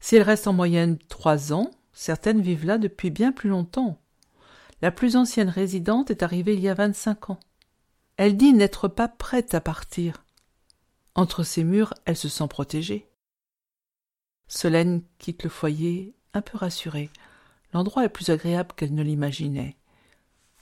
Si 0.00 0.16
elles 0.16 0.22
restent 0.22 0.48
en 0.48 0.52
moyenne 0.52 0.98
trois 1.08 1.52
ans, 1.52 1.70
certaines 1.92 2.42
vivent 2.42 2.66
là 2.66 2.78
depuis 2.78 3.10
bien 3.10 3.32
plus 3.32 3.48
longtemps. 3.48 4.00
La 4.82 4.90
plus 4.90 5.16
ancienne 5.16 5.48
résidente 5.48 6.10
est 6.10 6.22
arrivée 6.22 6.54
il 6.54 6.60
y 6.60 6.68
a 6.68 6.74
vingt-cinq 6.74 7.30
ans. 7.30 7.40
Elle 8.16 8.36
dit 8.36 8.52
n'être 8.52 8.88
pas 8.88 9.08
prête 9.08 9.54
à 9.54 9.60
partir. 9.60 10.24
Entre 11.14 11.42
ces 11.44 11.64
murs, 11.64 11.94
elle 12.04 12.16
se 12.16 12.28
sent 12.28 12.46
protégée. 12.48 13.08
Solène 14.48 15.02
quitte 15.18 15.44
le 15.44 15.50
foyer, 15.50 16.14
un 16.32 16.42
peu 16.42 16.56
rassurée. 16.56 17.10
L'endroit 17.72 18.04
est 18.04 18.08
plus 18.08 18.30
agréable 18.30 18.72
qu'elle 18.74 18.94
ne 18.94 19.02
l'imaginait. 19.02 19.76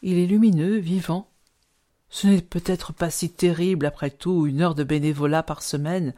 Il 0.02 0.18
est 0.18 0.26
lumineux, 0.26 0.76
vivant. 0.76 1.30
Ce 2.08 2.26
n'est 2.26 2.42
peut-être 2.42 2.92
pas 2.92 3.10
si 3.10 3.32
terrible, 3.32 3.86
après 3.86 4.10
tout, 4.10 4.46
une 4.46 4.60
heure 4.60 4.74
de 4.74 4.84
bénévolat 4.84 5.42
par 5.42 5.62
semaine. 5.62 6.14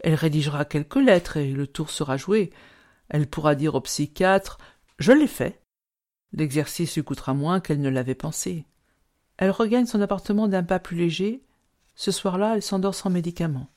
Elle 0.00 0.14
rédigera 0.14 0.64
quelques 0.64 0.96
lettres 0.96 1.36
et 1.36 1.52
le 1.52 1.66
tour 1.66 1.90
sera 1.90 2.16
joué. 2.16 2.52
Elle 3.08 3.26
pourra 3.26 3.54
dire 3.54 3.74
au 3.74 3.80
psychiatre 3.80 4.58
Je 4.98 5.12
l'ai 5.12 5.26
fait. 5.26 5.60
L'exercice 6.32 6.94
lui 6.94 7.04
coûtera 7.04 7.34
moins 7.34 7.60
qu'elle 7.60 7.80
ne 7.80 7.88
l'avait 7.88 8.14
pensé. 8.14 8.66
Elle 9.38 9.50
regagne 9.50 9.86
son 9.86 10.00
appartement 10.00 10.48
d'un 10.48 10.62
pas 10.62 10.78
plus 10.78 10.96
léger. 10.96 11.42
Ce 11.94 12.10
soir-là, 12.10 12.54
elle 12.54 12.62
s'endort 12.62 12.94
sans 12.94 13.10
médicaments. 13.10 13.68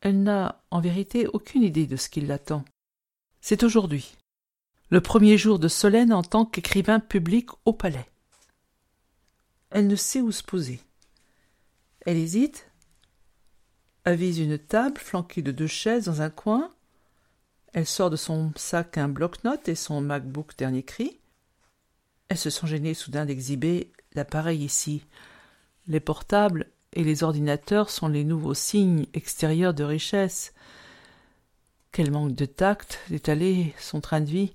Elle 0.00 0.22
n'a, 0.22 0.62
en 0.70 0.80
vérité, 0.80 1.26
aucune 1.26 1.62
idée 1.62 1.86
de 1.86 1.96
ce 1.96 2.08
qui 2.08 2.20
l'attend. 2.20 2.64
C'est 3.40 3.62
aujourd'hui, 3.62 4.16
le 4.90 5.00
premier 5.00 5.36
jour 5.36 5.58
de 5.58 5.68
Solène 5.68 6.12
en 6.12 6.22
tant 6.22 6.44
qu'écrivain 6.44 7.00
public 7.00 7.50
au 7.64 7.72
palais. 7.72 8.08
Elle 9.70 9.86
ne 9.86 9.96
sait 9.96 10.20
où 10.20 10.32
se 10.32 10.42
poser. 10.42 10.80
Elle 12.06 12.16
hésite, 12.16 12.70
avise 14.04 14.38
une 14.38 14.58
table 14.58 14.98
flanquée 14.98 15.42
de 15.42 15.52
deux 15.52 15.66
chaises 15.66 16.06
dans 16.06 16.22
un 16.22 16.30
coin. 16.30 16.72
Elle 17.74 17.86
sort 17.86 18.10
de 18.10 18.16
son 18.16 18.52
sac 18.56 18.96
un 18.96 19.08
bloc-notes 19.08 19.68
et 19.68 19.74
son 19.74 20.00
MacBook 20.00 20.56
dernier 20.56 20.82
cri. 20.82 21.18
Elle 22.28 22.38
se 22.38 22.50
sent 22.50 22.66
gênée 22.66 22.94
soudain 22.94 23.26
d'exhiber 23.26 23.92
l'appareil 24.14 24.64
ici. 24.64 25.04
Les 25.86 26.00
portables 26.00 26.66
et 26.94 27.04
les 27.04 27.22
ordinateurs 27.22 27.90
sont 27.90 28.08
les 28.08 28.24
nouveaux 28.24 28.54
signes 28.54 29.06
extérieurs 29.12 29.74
de 29.74 29.84
richesse. 29.84 30.52
Quel 31.92 32.10
manque 32.10 32.34
de 32.34 32.44
tact 32.44 33.00
d'étaler 33.10 33.74
son 33.78 34.00
train 34.00 34.20
de 34.20 34.30
vie. 34.30 34.52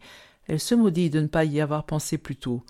Elle 0.47 0.59
se 0.59 0.75
maudit 0.75 1.09
de 1.09 1.19
ne 1.19 1.27
pas 1.27 1.45
y 1.45 1.61
avoir 1.61 1.85
pensé 1.85 2.17
plus 2.17 2.35
tôt. 2.35 2.63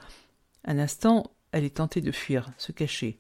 Un 0.66 0.80
instant, 0.80 1.32
elle 1.54 1.64
est 1.64 1.78
tentée 1.78 2.02
de 2.02 2.12
fuir, 2.12 2.52
se 2.58 2.72
cacher. 2.72 3.18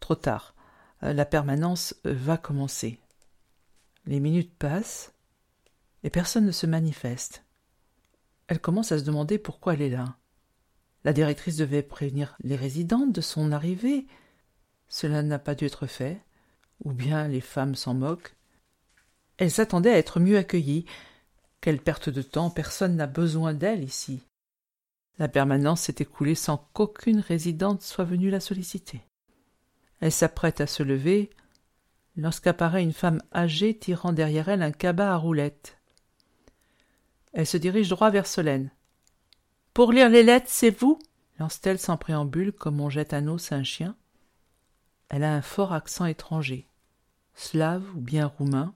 Trop 0.00 0.16
tard. 0.16 0.54
La 1.00 1.24
permanence 1.24 1.94
va 2.04 2.36
commencer. 2.36 2.98
Les 4.04 4.20
minutes 4.20 4.54
passent 4.58 5.14
et 6.02 6.10
personne 6.10 6.44
ne 6.44 6.52
se 6.52 6.66
manifeste. 6.66 7.44
Elle 8.48 8.60
commence 8.60 8.92
à 8.92 8.98
se 8.98 9.04
demander 9.04 9.38
pourquoi 9.38 9.74
elle 9.74 9.82
est 9.82 9.90
là. 9.90 10.16
La 11.04 11.12
directrice 11.12 11.56
devait 11.56 11.82
prévenir 11.82 12.36
les 12.42 12.56
résidentes 12.56 13.12
de 13.12 13.20
son 13.20 13.52
arrivée. 13.52 14.06
Cela 14.88 15.22
n'a 15.22 15.38
pas 15.38 15.54
dû 15.54 15.64
être 15.64 15.86
fait, 15.86 16.20
ou 16.84 16.92
bien 16.92 17.28
les 17.28 17.40
femmes 17.40 17.76
s'en 17.76 17.94
moquent. 17.94 18.34
Elle 19.38 19.50
s'attendait 19.50 19.92
à 19.92 19.98
être 19.98 20.20
mieux 20.20 20.36
accueillie. 20.36 20.84
Quelle 21.60 21.80
perte 21.80 22.10
de 22.10 22.22
temps, 22.22 22.50
personne 22.50 22.96
n'a 22.96 23.06
besoin 23.06 23.54
d'elle 23.54 23.84
ici. 23.84 24.22
La 25.20 25.28
permanence 25.28 25.82
s'est 25.82 25.96
écoulée 25.98 26.34
sans 26.34 26.56
qu'aucune 26.72 27.20
résidente 27.20 27.82
soit 27.82 28.06
venue 28.06 28.30
la 28.30 28.40
solliciter. 28.40 29.02
Elle 30.00 30.12
s'apprête 30.12 30.62
à 30.62 30.66
se 30.66 30.82
lever 30.82 31.28
lorsqu'apparaît 32.16 32.82
une 32.82 32.94
femme 32.94 33.20
âgée 33.34 33.76
tirant 33.76 34.14
derrière 34.14 34.48
elle 34.48 34.62
un 34.62 34.72
cabas 34.72 35.12
à 35.12 35.16
roulettes. 35.16 35.78
Elle 37.34 37.46
se 37.46 37.58
dirige 37.58 37.90
droit 37.90 38.08
vers 38.08 38.26
Solène. 38.26 38.70
Pour 39.74 39.92
lire 39.92 40.08
les 40.08 40.22
lettres, 40.22 40.48
c'est 40.48 40.70
vous? 40.70 40.98
lance-t-elle 41.38 41.78
sans 41.78 41.98
préambule 41.98 42.52
comme 42.52 42.80
on 42.80 42.88
jette 42.88 43.12
un 43.12 43.28
os 43.28 43.52
à 43.52 43.56
un 43.56 43.62
chien. 43.62 43.96
Elle 45.10 45.24
a 45.24 45.34
un 45.34 45.42
fort 45.42 45.74
accent 45.74 46.06
étranger, 46.06 46.66
slave 47.34 47.84
ou 47.94 48.00
bien 48.00 48.24
roumain. 48.26 48.74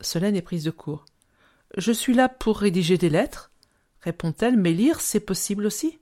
Solène 0.00 0.34
est 0.34 0.42
prise 0.42 0.64
de 0.64 0.72
court. 0.72 1.04
Je 1.76 1.92
suis 1.92 2.14
là 2.14 2.28
pour 2.28 2.58
rédiger 2.58 2.98
des 2.98 3.08
lettres, 3.08 3.52
répond-elle, 4.04 4.56
mais 4.56 4.72
lire, 4.72 5.00
c'est 5.00 5.20
possible 5.20 5.66
aussi. 5.66 5.98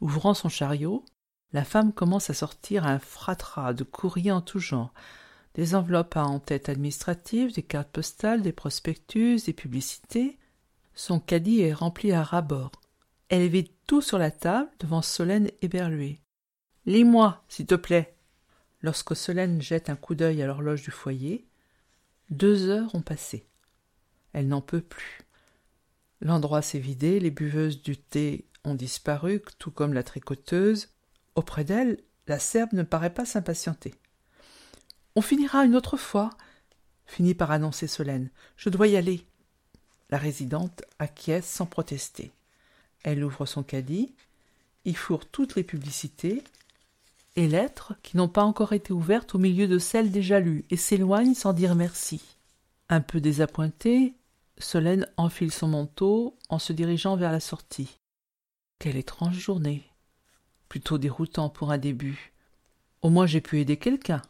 Ouvrant 0.00 0.34
son 0.34 0.48
chariot, 0.48 1.04
la 1.52 1.64
femme 1.64 1.92
commence 1.92 2.28
à 2.28 2.34
sortir 2.34 2.84
un 2.84 2.98
fratras 2.98 3.72
de 3.72 3.84
courriers 3.84 4.32
en 4.32 4.40
tout 4.40 4.58
genre, 4.58 4.92
des 5.54 5.76
enveloppes 5.76 6.16
à 6.16 6.24
en-tête 6.24 6.68
administrative, 6.68 7.54
des 7.54 7.62
cartes 7.62 7.90
postales, 7.90 8.42
des 8.42 8.52
prospectus, 8.52 9.44
des 9.46 9.52
publicités. 9.52 10.36
Son 10.94 11.20
caddie 11.20 11.60
est 11.60 11.72
rempli 11.72 12.12
à 12.12 12.24
ras-bord. 12.24 12.72
Elle 13.28 13.48
vide 13.48 13.70
tout 13.86 14.02
sur 14.02 14.18
la 14.18 14.32
table 14.32 14.68
devant 14.80 15.02
Solène 15.02 15.50
éberluée. 15.62 16.20
Lis-moi, 16.86 17.42
s'il 17.48 17.66
te 17.66 17.76
plaît. 17.76 18.16
Lorsque 18.82 19.16
Solène 19.16 19.62
jette 19.62 19.88
un 19.88 19.96
coup 19.96 20.14
d'œil 20.14 20.42
à 20.42 20.46
l'horloge 20.46 20.82
du 20.82 20.90
foyer, 20.90 21.46
deux 22.30 22.68
heures 22.68 22.94
ont 22.94 23.00
passé. 23.00 23.46
Elle 24.32 24.48
n'en 24.48 24.60
peut 24.60 24.82
plus. 24.82 25.20
L'endroit 26.24 26.62
s'est 26.62 26.78
vidé, 26.78 27.20
les 27.20 27.30
buveuses 27.30 27.82
du 27.82 27.98
thé 27.98 28.46
ont 28.64 28.74
disparu, 28.74 29.42
tout 29.58 29.70
comme 29.70 29.92
la 29.92 30.02
tricoteuse. 30.02 30.88
Auprès 31.34 31.64
d'elle, 31.64 31.98
la 32.26 32.38
Serbe 32.38 32.72
ne 32.72 32.82
paraît 32.82 33.12
pas 33.12 33.26
s'impatienter. 33.26 33.94
On 35.14 35.20
finira 35.20 35.66
une 35.66 35.76
autre 35.76 35.98
fois, 35.98 36.30
finit 37.04 37.34
par 37.34 37.50
annoncer 37.50 37.86
Solène. 37.86 38.30
Je 38.56 38.70
dois 38.70 38.88
y 38.88 38.96
aller. 38.96 39.26
La 40.08 40.16
résidente 40.16 40.82
acquiesce 40.98 41.46
sans 41.46 41.66
protester. 41.66 42.32
Elle 43.02 43.22
ouvre 43.22 43.44
son 43.44 43.62
caddie, 43.62 44.14
y 44.86 44.94
fourre 44.94 45.26
toutes 45.26 45.56
les 45.56 45.62
publicités, 45.62 46.42
et 47.36 47.48
lettres 47.48 47.94
qui 48.02 48.16
n'ont 48.16 48.28
pas 48.28 48.44
encore 48.44 48.72
été 48.72 48.94
ouvertes 48.94 49.34
au 49.34 49.38
milieu 49.38 49.68
de 49.68 49.78
celles 49.78 50.10
déjà 50.10 50.40
lues, 50.40 50.64
et 50.70 50.78
s'éloigne 50.78 51.34
sans 51.34 51.52
dire 51.52 51.74
merci. 51.74 52.22
Un 52.88 53.02
peu 53.02 53.20
désappointée, 53.20 54.14
Solène 54.58 55.06
enfile 55.16 55.52
son 55.52 55.68
manteau 55.68 56.36
en 56.48 56.58
se 56.58 56.72
dirigeant 56.72 57.16
vers 57.16 57.32
la 57.32 57.40
sortie. 57.40 57.98
Quelle 58.78 58.96
étrange 58.96 59.38
journée. 59.38 59.82
Plutôt 60.68 60.98
déroutant 60.98 61.48
pour 61.48 61.72
un 61.72 61.78
début. 61.78 62.32
Au 63.02 63.10
moins 63.10 63.26
j'ai 63.26 63.40
pu 63.40 63.60
aider 63.60 63.76
quelqu'un, 63.76 64.22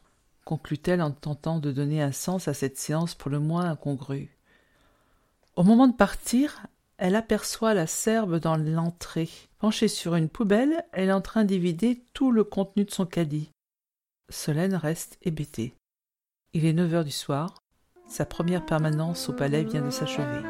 conclut-elle 0.44 1.02
en 1.02 1.10
tentant 1.10 1.58
de 1.58 1.72
donner 1.72 2.02
un 2.02 2.12
sens 2.12 2.48
à 2.48 2.54
cette 2.54 2.78
séance 2.78 3.14
pour 3.14 3.30
le 3.30 3.38
moins 3.38 3.66
incongrue. 3.66 4.36
Au 5.56 5.62
moment 5.62 5.86
de 5.86 5.96
partir, 5.96 6.66
elle 6.96 7.16
aperçoit 7.16 7.74
la 7.74 7.86
Serbe 7.86 8.38
dans 8.38 8.56
l'entrée. 8.56 9.30
Penchée 9.58 9.88
sur 9.88 10.14
une 10.14 10.28
poubelle, 10.28 10.84
elle 10.92 11.08
est 11.08 11.12
en 11.12 11.20
train 11.20 11.44
d'y 11.44 11.58
vider 11.58 12.02
tout 12.12 12.30
le 12.30 12.44
contenu 12.44 12.84
de 12.84 12.90
son 12.90 13.06
caddie. 13.06 13.50
Solène 14.30 14.74
reste 14.74 15.18
hébétée. 15.22 15.74
Il 16.52 16.64
est 16.64 16.72
neuf 16.72 16.92
heures 16.94 17.04
du 17.04 17.10
soir. 17.10 17.54
Sa 18.06 18.26
première 18.26 18.64
permanence 18.64 19.28
au 19.28 19.32
palais 19.32 19.64
vient 19.64 19.82
de 19.82 19.90
s'achever. 19.90 20.42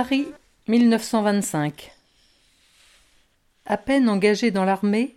Paris, 0.00 0.28
1925. 0.68 1.90
À 3.66 3.76
peine 3.76 4.08
engagée 4.08 4.52
dans 4.52 4.64
l'armée, 4.64 5.16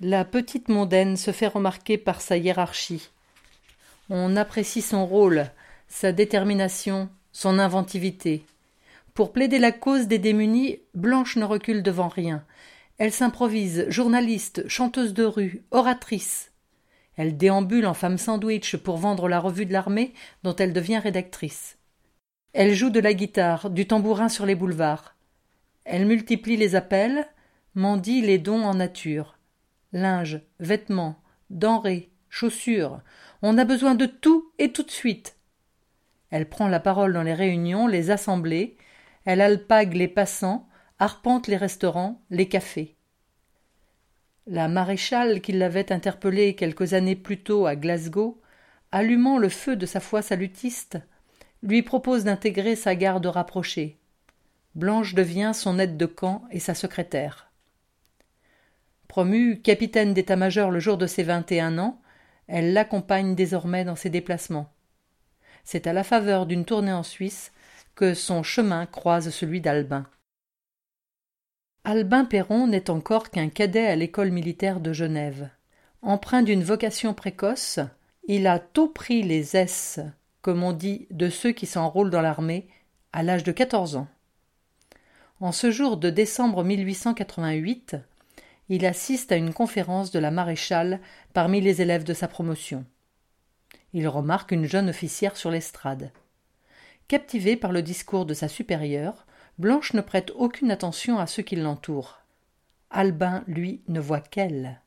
la 0.00 0.24
petite 0.24 0.70
mondaine 0.70 1.18
se 1.18 1.32
fait 1.32 1.48
remarquer 1.48 1.98
par 1.98 2.22
sa 2.22 2.38
hiérarchie. 2.38 3.10
On 4.08 4.34
apprécie 4.36 4.80
son 4.80 5.04
rôle, 5.04 5.50
sa 5.86 6.12
détermination, 6.12 7.10
son 7.32 7.58
inventivité. 7.58 8.46
Pour 9.12 9.34
plaider 9.34 9.58
la 9.58 9.70
cause 9.70 10.06
des 10.06 10.18
démunis, 10.18 10.78
Blanche 10.94 11.36
ne 11.36 11.44
recule 11.44 11.82
devant 11.82 12.08
rien. 12.08 12.42
Elle 12.96 13.12
s'improvise 13.12 13.84
journaliste, 13.90 14.66
chanteuse 14.66 15.12
de 15.12 15.24
rue, 15.24 15.60
oratrice. 15.72 16.52
Elle 17.18 17.36
déambule 17.36 17.84
en 17.84 17.92
femme 17.92 18.16
sandwich 18.16 18.78
pour 18.78 18.96
vendre 18.96 19.28
la 19.28 19.40
revue 19.40 19.66
de 19.66 19.74
l'armée 19.74 20.14
dont 20.42 20.56
elle 20.56 20.72
devient 20.72 21.00
rédactrice. 21.00 21.76
Elle 22.52 22.74
joue 22.74 22.90
de 22.90 23.00
la 23.00 23.14
guitare, 23.14 23.70
du 23.70 23.86
tambourin 23.86 24.28
sur 24.28 24.44
les 24.44 24.54
boulevards. 24.54 25.16
Elle 25.84 26.04
multiplie 26.04 26.58
les 26.58 26.74
appels, 26.74 27.26
mendie 27.74 28.20
les 28.20 28.38
dons 28.38 28.62
en 28.62 28.74
nature. 28.74 29.38
Linge, 29.92 30.40
vêtements, 30.60 31.20
denrées, 31.48 32.10
chaussures. 32.28 33.00
On 33.40 33.56
a 33.56 33.64
besoin 33.64 33.94
de 33.94 34.06
tout 34.06 34.52
et 34.58 34.70
tout 34.70 34.82
de 34.82 34.90
suite. 34.90 35.36
Elle 36.30 36.48
prend 36.48 36.68
la 36.68 36.80
parole 36.80 37.14
dans 37.14 37.22
les 37.22 37.34
réunions, 37.34 37.86
les 37.86 38.10
assemblées. 38.10 38.76
Elle 39.24 39.40
alpague 39.40 39.94
les 39.94 40.08
passants, 40.08 40.68
arpente 40.98 41.46
les 41.46 41.56
restaurants, 41.56 42.22
les 42.30 42.48
cafés. 42.48 42.96
La 44.46 44.68
maréchale 44.68 45.40
qui 45.40 45.52
l'avait 45.52 45.92
interpellée 45.92 46.54
quelques 46.54 46.92
années 46.92 47.16
plus 47.16 47.42
tôt 47.42 47.66
à 47.66 47.76
Glasgow, 47.76 48.40
allumant 48.90 49.38
le 49.38 49.48
feu 49.48 49.76
de 49.76 49.86
sa 49.86 50.00
foi 50.00 50.20
salutiste, 50.20 50.98
lui 51.62 51.82
propose 51.82 52.24
d'intégrer 52.24 52.76
sa 52.76 52.94
garde 52.94 53.26
rapprochée. 53.26 53.98
Blanche 54.74 55.14
devient 55.14 55.52
son 55.54 55.78
aide 55.78 55.96
de 55.96 56.06
camp 56.06 56.44
et 56.50 56.60
sa 56.60 56.74
secrétaire. 56.74 57.50
Promue 59.06 59.60
capitaine 59.60 60.14
d'état-major 60.14 60.70
le 60.70 60.80
jour 60.80 60.96
de 60.96 61.06
ses 61.06 61.22
vingt 61.22 61.50
et 61.52 61.60
un 61.60 61.78
ans, 61.78 62.00
elle 62.48 62.72
l'accompagne 62.72 63.34
désormais 63.34 63.84
dans 63.84 63.96
ses 63.96 64.10
déplacements. 64.10 64.72
C'est 65.64 65.86
à 65.86 65.92
la 65.92 66.04
faveur 66.04 66.46
d'une 66.46 66.64
tournée 66.64 66.92
en 66.92 67.02
Suisse 67.02 67.52
que 67.94 68.14
son 68.14 68.42
chemin 68.42 68.86
croise 68.86 69.30
celui 69.30 69.60
d'Albin. 69.60 70.06
Albin 71.84 72.24
Perron 72.24 72.66
n'est 72.66 72.90
encore 72.90 73.30
qu'un 73.30 73.48
cadet 73.48 73.86
à 73.86 73.96
l'école 73.96 74.30
militaire 74.30 74.80
de 74.80 74.92
Genève. 74.92 75.50
Empreint 76.00 76.42
d'une 76.42 76.62
vocation 76.62 77.12
précoce, 77.12 77.80
il 78.26 78.46
a 78.46 78.58
tôt 78.58 78.88
pris 78.88 79.22
les 79.22 79.56
S 79.56 80.00
comme 80.42 80.62
on 80.62 80.72
dit 80.72 81.06
de 81.10 81.30
ceux 81.30 81.52
qui 81.52 81.66
s'enrôlent 81.66 82.10
dans 82.10 82.20
l'armée, 82.20 82.68
à 83.12 83.22
l'âge 83.22 83.44
de 83.44 83.52
quatorze 83.52 83.96
ans. 83.96 84.08
En 85.40 85.52
ce 85.52 85.70
jour 85.70 85.96
de 85.96 86.10
décembre 86.10 86.62
1888, 86.62 87.96
il 88.68 88.86
assiste 88.86 89.32
à 89.32 89.36
une 89.36 89.52
conférence 89.52 90.10
de 90.10 90.18
la 90.18 90.30
maréchale 90.30 91.00
parmi 91.32 91.60
les 91.60 91.82
élèves 91.82 92.04
de 92.04 92.14
sa 92.14 92.28
promotion. 92.28 92.84
Il 93.92 94.08
remarque 94.08 94.52
une 94.52 94.66
jeune 94.66 94.88
officière 94.88 95.36
sur 95.36 95.50
l'estrade. 95.50 96.10
Captivée 97.08 97.56
par 97.56 97.72
le 97.72 97.82
discours 97.82 98.24
de 98.24 98.34
sa 98.34 98.48
supérieure, 98.48 99.26
Blanche 99.58 99.92
ne 99.92 100.00
prête 100.00 100.32
aucune 100.34 100.70
attention 100.70 101.18
à 101.18 101.26
ceux 101.26 101.42
qui 101.42 101.56
l'entourent. 101.56 102.20
Albin, 102.90 103.44
lui, 103.46 103.82
ne 103.88 104.00
voit 104.00 104.20
qu'elle. 104.20 104.80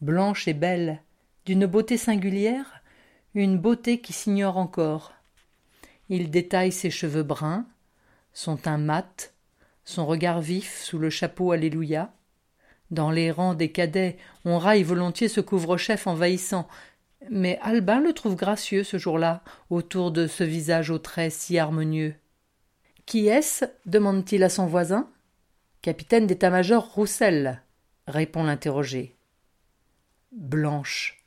Blanche 0.00 0.48
est 0.48 0.54
belle, 0.54 1.02
d'une 1.44 1.66
beauté 1.66 1.96
singulière, 1.96 2.82
une 3.42 3.58
beauté 3.58 4.00
qui 4.00 4.12
s'ignore 4.12 4.56
encore. 4.56 5.12
Il 6.08 6.30
détaille 6.30 6.72
ses 6.72 6.90
cheveux 6.90 7.22
bruns, 7.22 7.66
son 8.32 8.56
teint 8.56 8.78
mat, 8.78 9.34
son 9.84 10.06
regard 10.06 10.40
vif 10.40 10.82
sous 10.82 10.98
le 10.98 11.10
chapeau 11.10 11.52
Alléluia. 11.52 12.12
Dans 12.90 13.10
les 13.10 13.30
rangs 13.30 13.54
des 13.54 13.70
cadets, 13.70 14.16
on 14.44 14.58
raille 14.58 14.84
volontiers 14.84 15.28
ce 15.28 15.40
couvre-chef 15.40 16.06
envahissant, 16.06 16.66
mais 17.30 17.58
Albin 17.60 18.00
le 18.00 18.12
trouve 18.12 18.36
gracieux 18.36 18.84
ce 18.84 18.96
jour-là, 18.96 19.42
autour 19.68 20.12
de 20.12 20.26
ce 20.26 20.44
visage 20.44 20.90
aux 20.90 20.98
traits 20.98 21.32
si 21.32 21.58
harmonieux. 21.58 22.14
Qui 23.04 23.28
est-ce? 23.28 23.64
demande-t-il 23.84 24.42
à 24.44 24.48
son 24.48 24.66
voisin. 24.66 25.10
Capitaine 25.82 26.26
d'état-major 26.26 26.94
Roussel, 26.94 27.62
répond 28.06 28.44
l'interrogé. 28.44 29.14
Blanche. 30.32 31.24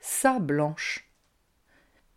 Sa 0.00 0.38
Blanche. 0.38 1.13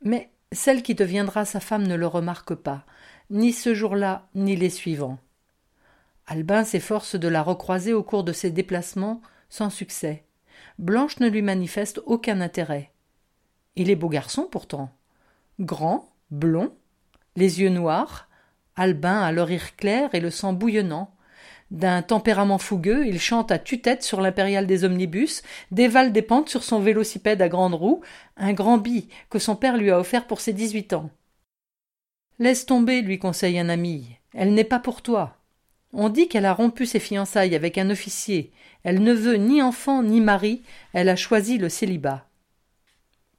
Mais 0.07 0.31
celle 0.53 0.83
qui 0.83 0.95
deviendra 0.95 1.43
sa 1.43 1.59
femme 1.59 1.85
ne 1.85 1.95
le 1.95 2.07
remarque 2.07 2.55
pas, 2.55 2.85
ni 3.29 3.51
ce 3.51 3.73
jour-là, 3.73 4.29
ni 4.35 4.55
les 4.55 4.69
suivants. 4.69 5.19
Albin 6.27 6.63
s'efforce 6.63 7.15
de 7.15 7.27
la 7.27 7.43
recroiser 7.43 7.91
au 7.91 8.03
cours 8.03 8.23
de 8.23 8.31
ses 8.31 8.49
déplacements, 8.49 9.21
sans 9.49 9.69
succès. 9.69 10.23
Blanche 10.79 11.19
ne 11.19 11.27
lui 11.27 11.41
manifeste 11.41 12.01
aucun 12.05 12.39
intérêt. 12.39 12.93
Il 13.75 13.89
est 13.89 13.97
beau 13.97 14.07
garçon 14.07 14.47
pourtant. 14.49 14.91
Grand, 15.59 16.09
blond, 16.31 16.73
les 17.35 17.59
yeux 17.59 17.69
noirs, 17.69 18.29
Albin 18.77 19.19
a 19.19 19.33
le 19.33 19.43
rire 19.43 19.75
clair 19.75 20.15
et 20.15 20.21
le 20.21 20.31
sang 20.31 20.53
bouillonnant. 20.53 21.13
D'un 21.69 22.01
tempérament 22.01 22.59
fougueux, 22.59 23.05
il 23.05 23.19
chante 23.19 23.51
à 23.51 23.59
tue-tête 23.59 24.01
sur 24.01 24.21
l'impériale 24.21 24.67
des 24.67 24.85
omnibus, 24.85 25.43
dévale 25.71 26.13
des 26.13 26.21
pentes 26.21 26.47
sur 26.47 26.63
son 26.63 26.79
vélocipède 26.79 27.41
à 27.41 27.49
grande 27.49 27.73
roue, 27.73 28.01
un 28.37 28.53
grand 28.53 28.77
bi 28.77 29.09
que 29.29 29.39
son 29.39 29.57
père 29.57 29.75
lui 29.75 29.91
a 29.91 29.99
offert 29.99 30.27
pour 30.27 30.39
ses 30.39 30.53
dix-huit 30.53 30.93
ans. 30.93 31.09
Laisse 32.39 32.65
tomber, 32.65 33.01
lui 33.01 33.19
conseille 33.19 33.59
un 33.59 33.67
ami. 33.67 34.15
Elle 34.33 34.53
n'est 34.53 34.63
pas 34.63 34.79
pour 34.79 35.01
toi. 35.01 35.37
On 35.91 36.09
dit 36.09 36.29
qu'elle 36.29 36.45
a 36.45 36.53
rompu 36.53 36.85
ses 36.85 36.99
fiançailles 36.99 37.55
avec 37.55 37.77
un 37.77 37.89
officier. 37.89 38.51
Elle 38.83 39.01
ne 39.01 39.13
veut 39.13 39.35
ni 39.35 39.61
enfant 39.61 40.03
ni 40.03 40.21
mari. 40.21 40.61
Elle 40.93 41.09
a 41.09 41.15
choisi 41.15 41.57
le 41.57 41.67
célibat. 41.67 42.27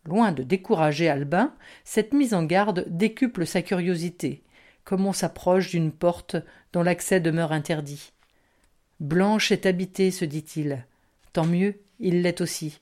Loin 0.05 0.33
de 0.33 0.43
décourager 0.43 1.09
Albin, 1.09 1.55
cette 1.85 2.13
mise 2.13 2.35
en 2.35 2.43
garde 2.43 2.85
décuple 2.89 3.47
sa 3.47 3.63
curiosité, 3.63 4.43
comme 4.85 5.07
on 5.07 5.13
s'approche 5.13 5.71
d'une 5.71 5.93
porte 5.93 6.37
dont 6.73 6.83
l'accès 6.83 7.21
demeure 7.21 7.53
interdit. 7.53 8.13
Blanche 9.01 9.53
est 9.53 9.67
habitée, 9.67 10.11
se 10.11 10.25
dit-il. 10.25 10.85
Tant 11.33 11.47
mieux, 11.47 11.81
il 12.01 12.23
l'est 12.23 12.41
aussi. 12.41 12.81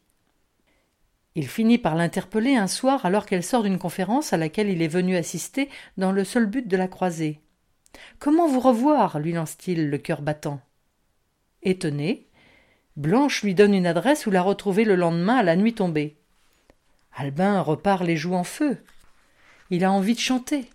Il 1.35 1.47
finit 1.47 1.77
par 1.77 1.95
l'interpeller 1.95 2.57
un 2.57 2.67
soir 2.67 3.05
alors 3.05 3.27
qu'elle 3.27 3.43
sort 3.43 3.63
d'une 3.63 3.79
conférence 3.79 4.33
à 4.33 4.39
laquelle 4.39 4.71
il 4.71 4.81
est 4.81 4.89
venu 4.89 5.17
assister 5.17 5.69
dans 5.99 6.13
le 6.13 6.25
seul 6.25 6.47
but 6.47 6.67
de 6.67 6.77
la 6.77 6.89
croiser. 6.89 7.41
Comment 8.19 8.49
vous 8.49 8.61
revoir 8.61 9.19
lui 9.19 9.33
lance-t-il 9.33 9.91
le 9.91 9.99
cœur 9.99 10.23
battant. 10.23 10.61
Étonné, 11.63 12.27
Blanche 12.97 13.43
lui 13.43 13.55
donne 13.55 13.75
une 13.75 13.87
adresse 13.87 14.27
où 14.27 14.31
la 14.31 14.41
retrouver 14.41 14.85
le 14.85 14.95
lendemain 14.95 15.37
à 15.37 15.43
la 15.43 15.57
nuit 15.57 15.75
tombée. 15.75 16.17
Albin 17.15 17.61
repart 17.61 18.03
les 18.03 18.17
joues 18.17 18.35
en 18.35 18.45
feu. 18.45 18.79
Il 19.69 19.85
a 19.85 19.93
envie 19.93 20.15
de 20.15 20.21
chanter. 20.21 20.71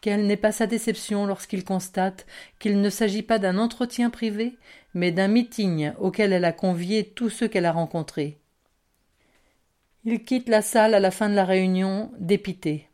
Quelle 0.00 0.26
n'est 0.26 0.36
pas 0.36 0.52
sa 0.52 0.66
déception 0.66 1.26
lorsqu'il 1.26 1.64
constate 1.64 2.26
qu'il 2.58 2.80
ne 2.80 2.90
s'agit 2.90 3.22
pas 3.22 3.38
d'un 3.38 3.58
entretien 3.58 4.10
privé, 4.10 4.56
mais 4.94 5.10
d'un 5.12 5.28
meeting 5.28 5.92
auquel 5.98 6.32
elle 6.32 6.44
a 6.44 6.52
convié 6.52 7.04
tous 7.04 7.30
ceux 7.30 7.48
qu'elle 7.48 7.66
a 7.66 7.72
rencontrés. 7.72 8.38
Il 10.04 10.22
quitte 10.22 10.48
la 10.48 10.62
salle 10.62 10.94
à 10.94 11.00
la 11.00 11.10
fin 11.10 11.28
de 11.28 11.34
la 11.34 11.44
réunion, 11.44 12.12
dépité. 12.18 12.88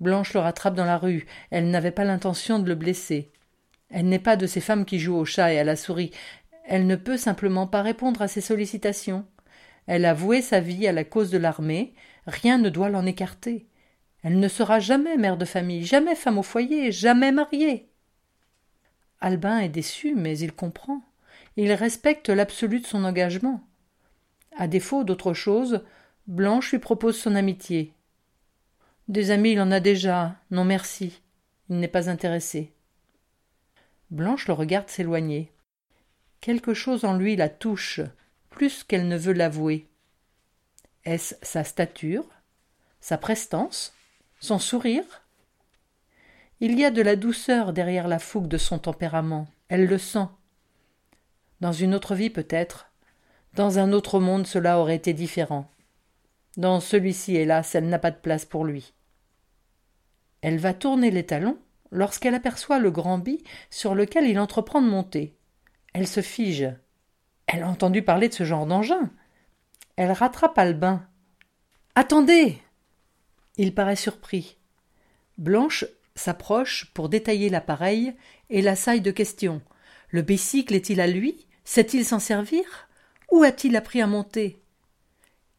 Blanche 0.00 0.34
le 0.34 0.40
rattrape 0.40 0.74
dans 0.74 0.84
la 0.84 0.98
rue. 0.98 1.26
Elle 1.50 1.70
n'avait 1.70 1.90
pas 1.90 2.04
l'intention 2.04 2.58
de 2.58 2.68
le 2.68 2.74
blesser. 2.74 3.30
Elle 3.90 4.08
n'est 4.08 4.18
pas 4.18 4.36
de 4.36 4.46
ces 4.46 4.60
femmes 4.60 4.84
qui 4.84 4.98
jouent 4.98 5.16
au 5.16 5.24
chat 5.24 5.52
et 5.52 5.58
à 5.58 5.64
la 5.64 5.76
souris. 5.76 6.10
Elle 6.66 6.86
ne 6.86 6.96
peut 6.96 7.16
simplement 7.16 7.66
pas 7.66 7.82
répondre 7.82 8.22
à 8.22 8.28
ses 8.28 8.40
sollicitations. 8.40 9.24
Elle 9.86 10.04
a 10.04 10.14
voué 10.14 10.42
sa 10.42 10.60
vie 10.60 10.86
à 10.86 10.92
la 10.92 11.04
cause 11.04 11.30
de 11.30 11.38
l'armée. 11.38 11.94
Rien 12.26 12.58
ne 12.58 12.68
doit 12.68 12.90
l'en 12.90 13.06
écarter. 13.06 13.66
Elle 14.22 14.38
ne 14.38 14.48
sera 14.48 14.80
jamais 14.80 15.16
mère 15.16 15.36
de 15.36 15.44
famille, 15.44 15.84
jamais 15.84 16.14
femme 16.14 16.38
au 16.38 16.42
foyer, 16.42 16.92
jamais 16.92 17.32
mariée. 17.32 17.88
Albin 19.20 19.58
est 19.58 19.68
déçu, 19.68 20.14
mais 20.14 20.38
il 20.38 20.52
comprend. 20.52 21.02
Il 21.56 21.72
respecte 21.72 22.28
l'absolu 22.28 22.80
de 22.80 22.86
son 22.86 23.04
engagement. 23.04 23.62
À 24.56 24.66
défaut 24.66 25.04
d'autre 25.04 25.32
chose, 25.32 25.84
Blanche 26.26 26.70
lui 26.70 26.78
propose 26.78 27.18
son 27.18 27.34
amitié. 27.34 27.92
Des 29.08 29.30
amis, 29.30 29.52
il 29.52 29.60
en 29.60 29.70
a 29.70 29.80
déjà. 29.80 30.36
Non 30.50 30.64
merci. 30.64 31.20
Il 31.68 31.78
n'est 31.78 31.88
pas 31.88 32.08
intéressé. 32.08 32.72
Blanche 34.10 34.48
le 34.48 34.54
regarde 34.54 34.88
s'éloigner. 34.88 35.52
Quelque 36.40 36.74
chose 36.74 37.04
en 37.04 37.16
lui 37.16 37.36
la 37.36 37.48
touche, 37.48 38.00
plus 38.50 38.84
qu'elle 38.84 39.08
ne 39.08 39.16
veut 39.16 39.32
l'avouer. 39.32 39.86
Est-ce 41.04 41.34
sa 41.42 41.64
stature, 41.64 42.28
sa 43.00 43.18
prestance, 43.18 43.94
son 44.40 44.58
sourire 44.58 45.04
Il 46.60 46.78
y 46.78 46.84
a 46.84 46.90
de 46.90 47.02
la 47.02 47.14
douceur 47.14 47.72
derrière 47.72 48.08
la 48.08 48.18
fougue 48.18 48.48
de 48.48 48.58
son 48.58 48.78
tempérament, 48.78 49.46
elle 49.68 49.86
le 49.86 49.98
sent. 49.98 50.26
Dans 51.60 51.72
une 51.72 51.94
autre 51.94 52.14
vie 52.14 52.30
peut-être, 52.30 52.90
dans 53.54 53.78
un 53.78 53.92
autre 53.92 54.18
monde 54.18 54.46
cela 54.46 54.78
aurait 54.78 54.96
été 54.96 55.12
différent. 55.12 55.70
Dans 56.56 56.80
celui-ci, 56.80 57.36
hélas, 57.36 57.74
elle 57.74 57.88
n'a 57.88 57.98
pas 57.98 58.10
de 58.10 58.16
place 58.16 58.44
pour 58.44 58.64
lui. 58.64 58.94
Elle 60.40 60.58
va 60.58 60.72
tourner 60.72 61.10
les 61.10 61.26
talons 61.26 61.58
lorsqu'elle 61.90 62.34
aperçoit 62.34 62.78
le 62.78 62.90
grand 62.90 63.18
bi 63.18 63.44
sur 63.68 63.94
lequel 63.94 64.26
il 64.26 64.38
entreprend 64.38 64.80
de 64.80 64.88
monter. 64.88 65.36
Elle 65.92 66.08
se 66.08 66.22
fige. 66.22 66.68
Elle 67.46 67.62
a 67.62 67.68
entendu 67.68 68.02
parler 68.02 68.28
de 68.28 68.34
ce 68.34 68.44
genre 68.44 68.66
d'engin. 68.66 69.10
Elle 69.96 70.12
rattrape 70.12 70.58
Albin. 70.58 71.06
Attendez 71.94 72.58
il 73.60 73.74
paraît 73.74 73.94
surpris. 73.94 74.56
Blanche 75.36 75.84
s'approche 76.14 76.90
pour 76.94 77.10
détailler 77.10 77.50
l'appareil 77.50 78.14
et 78.48 78.62
l'assaille 78.62 79.02
de 79.02 79.10
questions. 79.10 79.60
Le 80.08 80.22
bicycle 80.22 80.74
est-il 80.74 80.98
à 80.98 81.06
lui? 81.06 81.46
Sait-il 81.64 82.06
s'en 82.06 82.20
servir? 82.20 82.88
Où 83.30 83.42
a-t-il 83.42 83.76
appris 83.76 84.00
à 84.00 84.06
monter? 84.06 84.62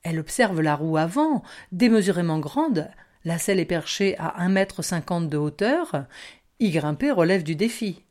Elle 0.02 0.20
observe 0.20 0.62
la 0.62 0.76
roue 0.76 0.98
avant, 0.98 1.44
démesurément 1.72 2.40
grande. 2.40 2.90
La 3.24 3.38
selle 3.38 3.60
est 3.60 3.66
perchée 3.66 4.18
à 4.18 4.42
un 4.42 4.50
mètre 4.50 4.82
cinquante 4.82 5.30
de 5.30 5.38
hauteur. 5.38 6.08
Y 6.60 6.72
grimper 6.72 7.12
relève 7.12 7.44
du 7.44 7.56
défi. 7.56 8.02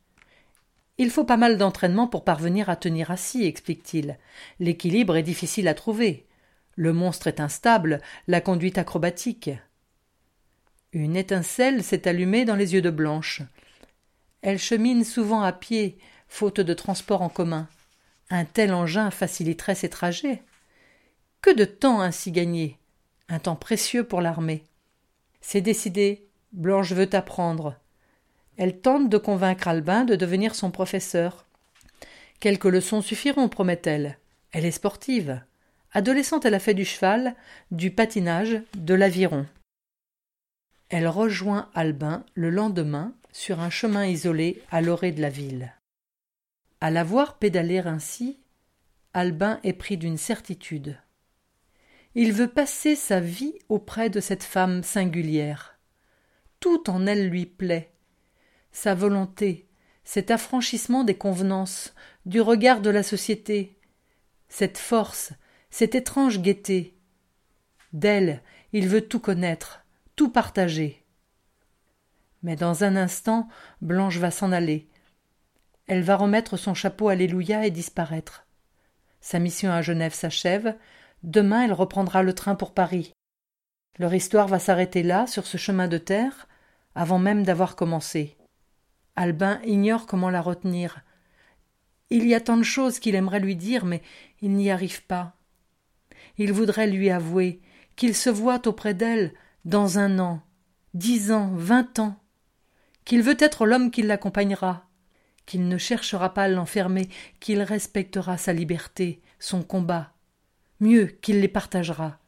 Il 0.99 1.11
faut 1.11 1.24
pas 1.24 1.36
mal 1.36 1.59
d'entraînement 1.59 2.07
pour 2.07 2.22
parvenir 2.22 2.70
à 2.70 2.76
tenir 2.76 3.11
assis, 3.11 3.45
explique-t-il. 3.45 4.18
L'équilibre 4.61 5.16
est 5.16 5.24
difficile 5.24 5.66
à 5.66 5.74
trouver. 5.74 6.28
Le 6.76 6.93
monstre 6.93 7.26
est 7.26 7.41
instable, 7.41 8.01
la 8.28 8.41
conduite 8.41 8.78
acrobatique. 8.78 9.51
Une 10.93 11.16
étincelle 11.16 11.84
s'est 11.84 12.09
allumée 12.09 12.45
dans 12.45 12.57
les 12.57 12.74
yeux 12.74 12.82
de 12.82 12.91
Blanche. 12.91 13.43
Elle 14.43 14.59
chemine 14.59 15.05
souvent 15.05 15.43
à 15.43 15.53
pied, 15.53 15.99
faute 16.26 16.61
de 16.61 16.74
transport 16.74 17.22
en 17.22 17.28
commun. 17.28 17.68
Un 18.28 18.45
tel 18.45 18.74
engin 18.74 19.12
faciliterait 19.12 19.76
ses 19.76 19.88
trajets. 19.88 20.43
Que 21.43 21.55
de 21.55 21.64
temps 21.64 22.01
ainsi 22.01 22.32
gagné 22.32 22.76
Un 23.28 23.38
temps 23.38 23.55
précieux 23.55 24.03
pour 24.03 24.20
l'armée. 24.20 24.64
C'est 25.41 25.61
décidé, 25.61 26.26
Blanche 26.53 26.93
veut 26.93 27.14
apprendre. 27.14 27.76
Elle 28.57 28.80
tente 28.80 29.09
de 29.09 29.16
convaincre 29.16 29.68
Albin 29.68 30.05
de 30.05 30.16
devenir 30.16 30.57
son 30.57 30.72
professeur. 30.72 31.47
Quelques 32.41 32.64
leçons 32.64 33.01
suffiront, 33.01 33.49
promet-elle. 33.49 34.18
Elle 34.51 34.64
est 34.64 34.72
sportive. 34.72 35.41
Adolescente, 35.93 36.45
elle 36.47 36.55
a 36.55 36.59
fait 36.59 36.74
du 36.74 36.84
cheval, 36.84 37.36
du 37.70 37.93
patinage, 37.93 38.61
de 38.74 38.95
l'aviron. 38.95 39.47
Elle 40.91 41.07
rejoint 41.07 41.70
Albin 41.72 42.26
le 42.34 42.51
lendemain 42.51 43.14
sur 43.30 43.61
un 43.61 43.70
chemin 43.70 44.07
isolé 44.07 44.61
à 44.72 44.80
l'orée 44.80 45.12
de 45.12 45.22
la 45.22 45.28
ville. 45.28 45.72
À 46.80 46.91
la 46.91 47.05
voir 47.05 47.38
pédaler 47.38 47.78
ainsi, 47.78 48.41
Albin 49.14 49.61
est 49.62 49.72
pris 49.72 49.97
d'une 49.97 50.16
certitude. 50.16 50.99
Il 52.16 52.32
veut 52.32 52.49
passer 52.49 52.97
sa 52.97 53.20
vie 53.20 53.55
auprès 53.68 54.11
de 54.11 54.18
cette 54.18 54.43
femme 54.43 54.82
singulière. 54.82 55.78
Tout 56.59 56.91
en 56.91 57.07
elle 57.07 57.28
lui 57.28 57.47
plaît. 57.47 57.93
Sa 58.72 58.97
volonté, 58.97 59.68
cet 60.03 60.32
affranchissement 60.32 61.05
des 61.05 61.16
convenances, 61.16 61.95
du 62.26 62.41
regard 62.41 62.80
de 62.80 62.91
la 62.91 63.05
société, 63.05 63.78
cette 64.49 64.78
force, 64.78 65.32
cette 65.70 65.95
étrange 65.95 66.41
gaieté. 66.41 66.99
D'elle, 67.93 68.43
il 68.72 68.88
veut 68.88 69.03
tout 69.03 69.20
connaître, 69.20 69.80
tout 70.21 70.29
partager. 70.29 71.03
Mais 72.43 72.55
dans 72.55 72.85
un 72.85 72.95
instant, 72.95 73.49
Blanche 73.81 74.18
va 74.18 74.31
s'en 74.31 74.53
aller. 74.53 74.87
Elle 75.87 76.03
va 76.03 76.16
remettre 76.16 76.59
son 76.59 76.75
chapeau 76.75 77.09
Alléluia 77.09 77.64
et 77.64 77.71
disparaître. 77.71 78.47
Sa 79.23 79.39
mission 79.39 79.73
à 79.73 79.81
Genève 79.81 80.12
s'achève. 80.12 80.77
Demain, 81.23 81.64
elle 81.64 81.73
reprendra 81.73 82.23
le 82.23 82.35
train 82.35 82.55
pour 82.55 82.75
Paris. 82.75 83.14
Leur 83.99 84.12
histoire 84.12 84.47
va 84.47 84.59
s'arrêter 84.59 85.03
là, 85.03 85.27
sur 85.27 85.47
ce 85.47 85.57
chemin 85.57 85.89
de 85.89 85.97
terre, 85.97 86.49
avant 86.95 87.18
même 87.18 87.43
d'avoir 87.43 87.75
commencé. 87.75 88.37
Albin 89.16 89.59
ignore 89.64 90.05
comment 90.05 90.29
la 90.29 90.43
retenir. 90.43 91.01
Il 92.11 92.27
y 92.27 92.35
a 92.35 92.43
tant 92.43 92.59
de 92.59 92.62
choses 92.62 92.99
qu'il 92.99 93.14
aimerait 93.14 93.41
lui 93.41 93.57
dire, 93.57 93.87
mais 93.87 94.03
il 94.43 94.51
n'y 94.51 94.71
arrive 94.71 95.03
pas. 95.07 95.35
Il 96.37 96.53
voudrait 96.53 96.89
lui 96.89 97.09
avouer 97.09 97.62
qu'il 97.97 98.14
se 98.14 98.29
voit 98.29 98.68
auprès 98.68 98.93
d'elle, 98.93 99.33
dans 99.65 99.99
un 99.99 100.19
an, 100.19 100.41
dix 100.95 101.33
ans, 101.33 101.51
vingt 101.55 101.99
ans, 101.99 102.17
qu'il 103.05 103.23
veut 103.23 103.37
être 103.39 103.67
l'homme 103.67 103.91
qui 103.91 104.03
l'accompagnera, 104.03 104.89
qu'il 105.45 105.69
ne 105.69 105.79
cherchera 105.79 106.33
pas 106.33 106.45
à 106.45 106.49
l'enfermer, 106.49 107.09
qu'il 107.41 107.61
respectera 107.63 108.39
sa 108.39 108.53
liberté, 108.53 109.21
son 109.39 109.63
combat, 109.63 110.13
mieux 110.81 111.07
qu'il 111.07 111.41
les 111.41 111.49
partagera, 111.49 112.19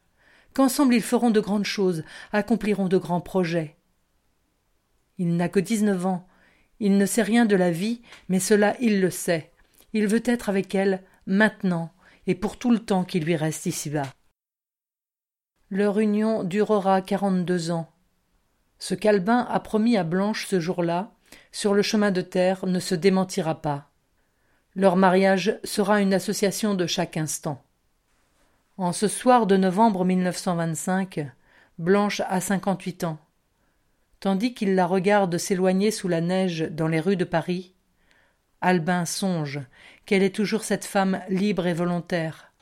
qu'ensemble 0.54 0.94
ils 0.94 1.02
feront 1.02 1.30
de 1.30 1.40
grandes 1.40 1.64
choses, 1.64 2.04
accompliront 2.32 2.88
de 2.88 2.98
grands 2.98 3.20
projets. 3.20 3.76
Il 5.18 5.36
n'a 5.36 5.48
que 5.48 5.60
dix-neuf 5.60 6.04
ans, 6.04 6.28
il 6.80 6.98
ne 6.98 7.06
sait 7.06 7.22
rien 7.22 7.46
de 7.46 7.56
la 7.56 7.70
vie, 7.70 8.02
mais 8.28 8.40
cela 8.40 8.76
il 8.80 9.00
le 9.00 9.10
sait. 9.10 9.52
Il 9.92 10.06
veut 10.06 10.22
être 10.24 10.48
avec 10.48 10.74
elle 10.74 11.02
maintenant 11.26 11.92
et 12.26 12.34
pour 12.34 12.58
tout 12.58 12.70
le 12.70 12.80
temps 12.80 13.04
qui 13.04 13.20
lui 13.20 13.36
reste 13.36 13.66
ici-bas. 13.66 14.12
Leur 15.74 16.00
union 16.00 16.44
durera 16.44 17.00
quarante-deux 17.00 17.70
ans. 17.70 17.90
Ce 18.78 18.94
qu'Albin 18.94 19.46
a 19.48 19.58
promis 19.58 19.96
à 19.96 20.04
Blanche 20.04 20.46
ce 20.46 20.60
jour-là, 20.60 21.14
sur 21.50 21.72
le 21.72 21.80
chemin 21.80 22.10
de 22.10 22.20
terre, 22.20 22.66
ne 22.66 22.78
se 22.78 22.94
démentira 22.94 23.62
pas. 23.62 23.88
Leur 24.74 24.96
mariage 24.96 25.58
sera 25.64 26.02
une 26.02 26.12
association 26.12 26.74
de 26.74 26.86
chaque 26.86 27.16
instant. 27.16 27.64
En 28.76 28.92
ce 28.92 29.08
soir 29.08 29.46
de 29.46 29.56
novembre 29.56 30.04
1925, 30.04 31.26
Blanche 31.78 32.20
a 32.28 32.42
cinquante-huit 32.42 33.04
ans. 33.04 33.16
Tandis 34.20 34.52
qu'il 34.52 34.74
la 34.74 34.84
regarde 34.84 35.38
s'éloigner 35.38 35.90
sous 35.90 36.08
la 36.08 36.20
neige 36.20 36.68
dans 36.70 36.86
les 36.86 37.00
rues 37.00 37.16
de 37.16 37.24
Paris, 37.24 37.72
Albin 38.60 39.06
songe 39.06 39.60
qu'elle 40.04 40.22
est 40.22 40.34
toujours 40.34 40.64
cette 40.64 40.84
femme 40.84 41.22
libre 41.30 41.66
et 41.66 41.72
volontaire, 41.72 42.52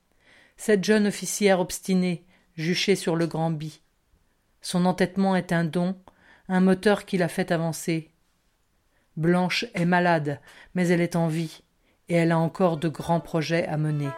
cette 0.57 0.85
jeune 0.85 1.09
officière 1.09 1.59
obstinée, 1.59 2.25
juché 2.61 2.95
sur 2.95 3.17
le 3.17 3.27
grand 3.27 3.51
bi. 3.51 3.81
Son 4.61 4.85
entêtement 4.87 5.35
est 5.35 5.53
un 5.53 5.65
don, 5.65 5.97
un 6.49 6.61
moteur 6.61 7.05
qui 7.05 7.19
l'a 7.19 7.29
fait 7.29 7.51
avancer. 7.51 8.11
Blanche 9.17 9.65
est 9.75 9.87
malade, 9.87 10.41
mais 10.75 10.89
elle 10.89 11.01
est 11.01 11.17
en 11.17 11.27
vie, 11.27 11.63
et 12.09 12.15
elle 12.15 12.33
a 12.33 12.39
encore 12.39 12.77
de 12.77 12.89
grands 12.89 13.21
projets 13.21 13.67
à 13.67 13.77
mener. 13.77 14.11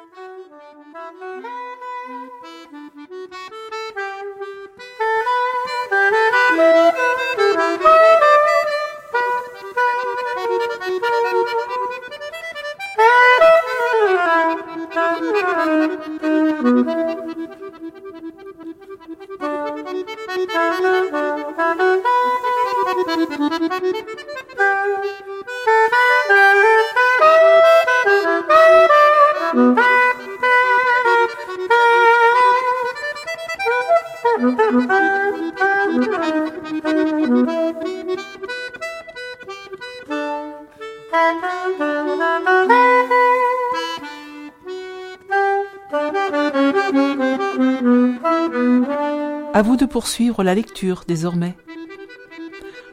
À 49.62 49.64
vous 49.64 49.76
de 49.76 49.86
poursuivre 49.86 50.42
la 50.42 50.56
lecture 50.56 51.04
désormais. 51.06 51.54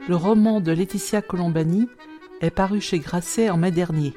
Le 0.08 0.16
roman 0.16 0.62
de 0.62 0.72
Laetitia 0.72 1.24
Colombani 1.24 1.90
est 2.42 2.52
paru 2.52 2.80
chez 2.80 3.00
Grasset 3.00 3.50
en 3.50 3.58
mai 3.58 3.72
dernier. 3.72 4.14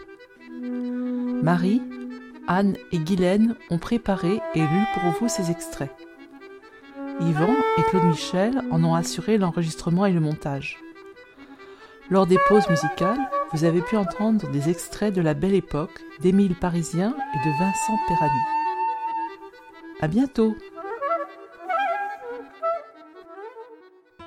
Marie, 1.43 1.81
Anne 2.47 2.77
et 2.93 2.99
Guylaine 2.99 3.57
ont 3.71 3.79
préparé 3.79 4.43
et 4.55 4.61
lu 4.61 4.85
pour 4.93 5.13
vous 5.13 5.29
ces 5.31 5.51
extraits. 5.51 5.93
Yvan 7.23 7.55
et 7.79 7.83
Claude 7.85 8.05
Michel 8.05 8.61
en 8.71 8.85
ont 8.85 8.95
assuré 8.95 9.39
l'enregistrement 9.39 10.05
et 10.05 10.13
le 10.13 10.21
montage. 10.21 10.77
Lors 12.11 12.27
des 12.27 12.39
pauses 12.49 12.69
musicales, 12.69 13.31
vous 13.55 13.65
avez 13.65 13.81
pu 13.81 13.97
entendre 13.97 14.51
des 14.51 14.69
extraits 14.69 15.15
de 15.15 15.23
La 15.23 15.33
Belle 15.33 15.55
Époque 15.55 16.03
d'Émile 16.21 16.55
Parisien 16.55 17.15
et 17.35 17.49
de 17.49 17.59
Vincent 17.59 17.99
Perani. 18.09 18.41
À 20.03 20.07
bientôt! 20.07 20.55